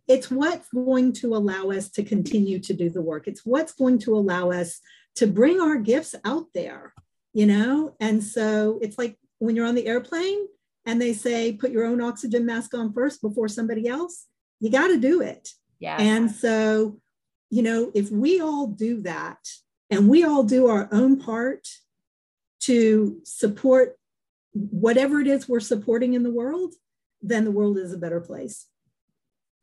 it's 0.07 0.31
what's 0.31 0.69
going 0.69 1.13
to 1.13 1.35
allow 1.35 1.69
us 1.71 1.89
to 1.91 2.03
continue 2.03 2.59
to 2.59 2.73
do 2.73 2.89
the 2.89 3.01
work. 3.01 3.27
It's 3.27 3.45
what's 3.45 3.73
going 3.73 3.99
to 3.99 4.15
allow 4.15 4.51
us 4.51 4.79
to 5.15 5.27
bring 5.27 5.59
our 5.59 5.77
gifts 5.77 6.15
out 6.23 6.45
there 6.53 6.93
you 7.37 7.45
know? 7.45 7.95
And 7.99 8.23
so 8.23 8.79
it's 8.81 8.97
like 8.97 9.15
when 9.37 9.55
you're 9.55 9.67
on 9.67 9.75
the 9.75 9.85
airplane 9.85 10.47
and 10.87 10.99
they 10.99 11.13
say 11.13 11.53
put 11.53 11.69
your 11.69 11.85
own 11.85 12.01
oxygen 12.01 12.47
mask 12.47 12.73
on 12.73 12.91
first 12.91 13.21
before 13.21 13.47
somebody 13.47 13.87
else 13.87 14.25
you 14.59 14.71
got 14.71 14.87
to 14.87 14.97
do 14.97 15.21
it. 15.21 15.49
Yeah 15.79 15.97
and 15.99 16.31
so 16.31 16.99
you 17.51 17.61
know 17.61 17.91
if 17.93 18.09
we 18.09 18.41
all 18.41 18.65
do 18.65 19.01
that 19.03 19.37
and 19.91 20.09
we 20.09 20.23
all 20.23 20.43
do 20.43 20.65
our 20.65 20.89
own 20.91 21.19
part 21.19 21.67
to 22.61 23.21
support 23.23 23.99
whatever 24.53 25.19
it 25.19 25.27
is 25.27 25.47
we're 25.47 25.59
supporting 25.59 26.15
in 26.15 26.23
the 26.23 26.31
world, 26.31 26.73
then 27.21 27.43
the 27.43 27.51
world 27.51 27.77
is 27.77 27.93
a 27.93 27.99
better 27.99 28.19
place. 28.19 28.65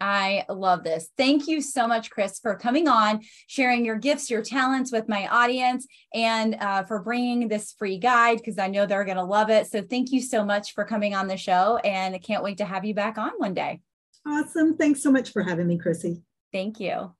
I 0.04 0.44
love 0.50 0.84
this. 0.84 1.08
Thank 1.16 1.48
you 1.48 1.62
so 1.62 1.88
much, 1.88 2.10
Kris, 2.10 2.38
for 2.38 2.56
coming 2.56 2.88
on, 2.88 3.22
sharing 3.46 3.86
your 3.86 3.96
gifts, 3.96 4.30
your 4.30 4.42
talents 4.42 4.92
with 4.92 5.08
my 5.08 5.26
audience, 5.28 5.86
and 6.12 6.56
uh, 6.56 6.82
for 6.82 7.00
bringing 7.00 7.48
this 7.48 7.72
free 7.72 7.96
guide 7.96 8.36
because 8.36 8.58
I 8.58 8.68
know 8.68 8.84
they're 8.84 9.06
going 9.06 9.16
to 9.16 9.24
love 9.24 9.48
it. 9.48 9.66
So, 9.66 9.80
thank 9.80 10.12
you 10.12 10.20
so 10.20 10.44
much 10.44 10.74
for 10.74 10.84
coming 10.84 11.14
on 11.14 11.26
the 11.26 11.38
show, 11.38 11.78
and 11.78 12.14
I 12.14 12.18
can't 12.18 12.44
wait 12.44 12.58
to 12.58 12.66
have 12.66 12.84
you 12.84 12.92
back 12.92 13.16
on 13.16 13.30
one 13.38 13.54
day. 13.54 13.80
Awesome. 14.26 14.76
Thanks 14.76 15.02
so 15.02 15.10
much 15.10 15.32
for 15.32 15.42
having 15.42 15.66
me, 15.66 15.78
Crissy. 15.78 16.20
Thank 16.52 16.80
you. 16.80 17.14